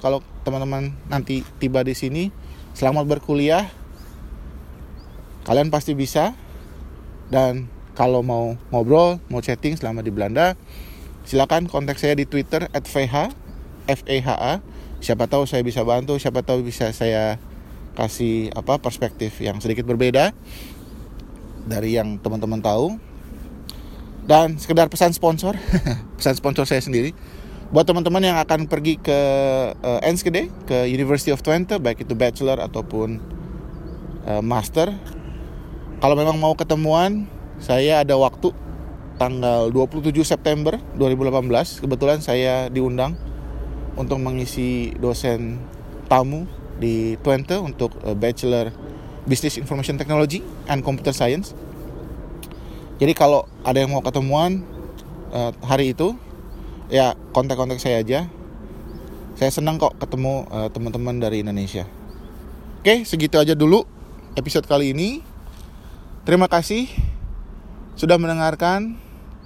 Kalau 0.04 0.20
teman-teman 0.44 0.96
nanti 1.08 1.44
tiba 1.60 1.84
di 1.88 1.96
sini, 1.96 2.32
selamat 2.76 3.08
berkuliah. 3.08 3.68
Kalian 5.48 5.72
pasti 5.72 5.96
bisa. 5.96 6.36
Dan 7.32 7.72
kalau 7.96 8.24
mau 8.24 8.60
ngobrol, 8.72 9.24
mau 9.32 9.40
chatting 9.40 9.76
selama 9.80 10.04
di 10.04 10.12
Belanda, 10.12 10.60
silakan 11.30 11.70
kontak 11.70 12.02
saya 12.02 12.18
di 12.18 12.26
Twitter 12.26 12.66
@vh 12.74 13.16
FEHA. 13.86 14.66
Siapa 15.00 15.30
tahu 15.30 15.46
saya 15.46 15.62
bisa 15.62 15.86
bantu, 15.86 16.18
siapa 16.18 16.42
tahu 16.42 16.66
bisa 16.66 16.90
saya 16.90 17.38
kasih 17.94 18.50
apa 18.58 18.82
perspektif 18.82 19.38
yang 19.44 19.62
sedikit 19.62 19.86
berbeda 19.86 20.34
dari 21.70 22.00
yang 22.00 22.18
teman-teman 22.18 22.64
tahu 22.64 22.96
dan 24.24 24.56
sekedar 24.56 24.88
pesan 24.88 25.12
sponsor 25.12 25.58
pesan 26.18 26.38
sponsor 26.38 26.64
saya 26.64 26.80
sendiri 26.80 27.12
buat 27.70 27.84
teman-teman 27.84 28.24
yang 28.24 28.38
akan 28.40 28.72
pergi 28.72 28.98
ke 28.98 29.20
uh, 29.74 30.00
Enschede 30.00 30.48
ke 30.64 30.88
University 30.88 31.36
of 31.36 31.44
Twente 31.44 31.76
baik 31.76 32.08
itu 32.08 32.16
bachelor 32.16 32.64
ataupun 32.64 33.20
uh, 34.26 34.40
master 34.40 34.96
kalau 36.00 36.16
memang 36.16 36.40
mau 36.40 36.56
ketemuan 36.56 37.28
saya 37.60 38.00
ada 38.08 38.16
waktu 38.16 38.56
tanggal 39.20 39.68
27 39.68 40.16
September 40.24 40.80
2018 40.96 41.84
kebetulan 41.84 42.24
saya 42.24 42.72
diundang 42.72 43.20
untuk 44.00 44.16
mengisi 44.24 44.96
dosen 44.96 45.60
tamu 46.08 46.48
di 46.80 47.20
Twente 47.20 47.60
untuk 47.60 48.00
uh, 48.08 48.16
bachelor 48.16 48.72
Business 49.28 49.60
Information 49.60 50.00
Technology 50.00 50.40
and 50.72 50.80
Computer 50.82 51.12
Science. 51.12 51.52
Jadi 52.98 53.12
kalau 53.12 53.44
ada 53.68 53.84
yang 53.84 53.92
mau 53.92 54.00
ketemuan 54.00 54.64
uh, 55.36 55.52
hari 55.68 55.92
itu 55.92 56.16
ya 56.88 57.14
kontak-kontak 57.36 57.84
saya 57.84 58.00
aja. 58.00 58.32
Saya 59.36 59.52
senang 59.52 59.80
kok 59.80 60.00
ketemu 60.00 60.48
uh, 60.48 60.72
teman-teman 60.72 61.20
dari 61.20 61.44
Indonesia. 61.44 61.84
Oke 62.80 63.04
segitu 63.04 63.36
aja 63.36 63.52
dulu 63.52 63.84
episode 64.40 64.64
kali 64.64 64.96
ini. 64.96 65.20
Terima 66.24 66.48
kasih 66.48 66.88
sudah 68.00 68.16
mendengarkan 68.16 68.96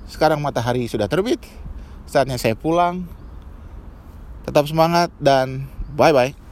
sekarang 0.07 0.39
matahari 0.43 0.85
sudah 0.87 1.07
terbit. 1.07 1.39
Saatnya 2.07 2.35
saya 2.37 2.53
pulang. 2.53 3.07
Tetap 4.43 4.67
semangat 4.67 5.07
dan 5.23 5.71
bye 5.95 6.11
bye 6.11 6.42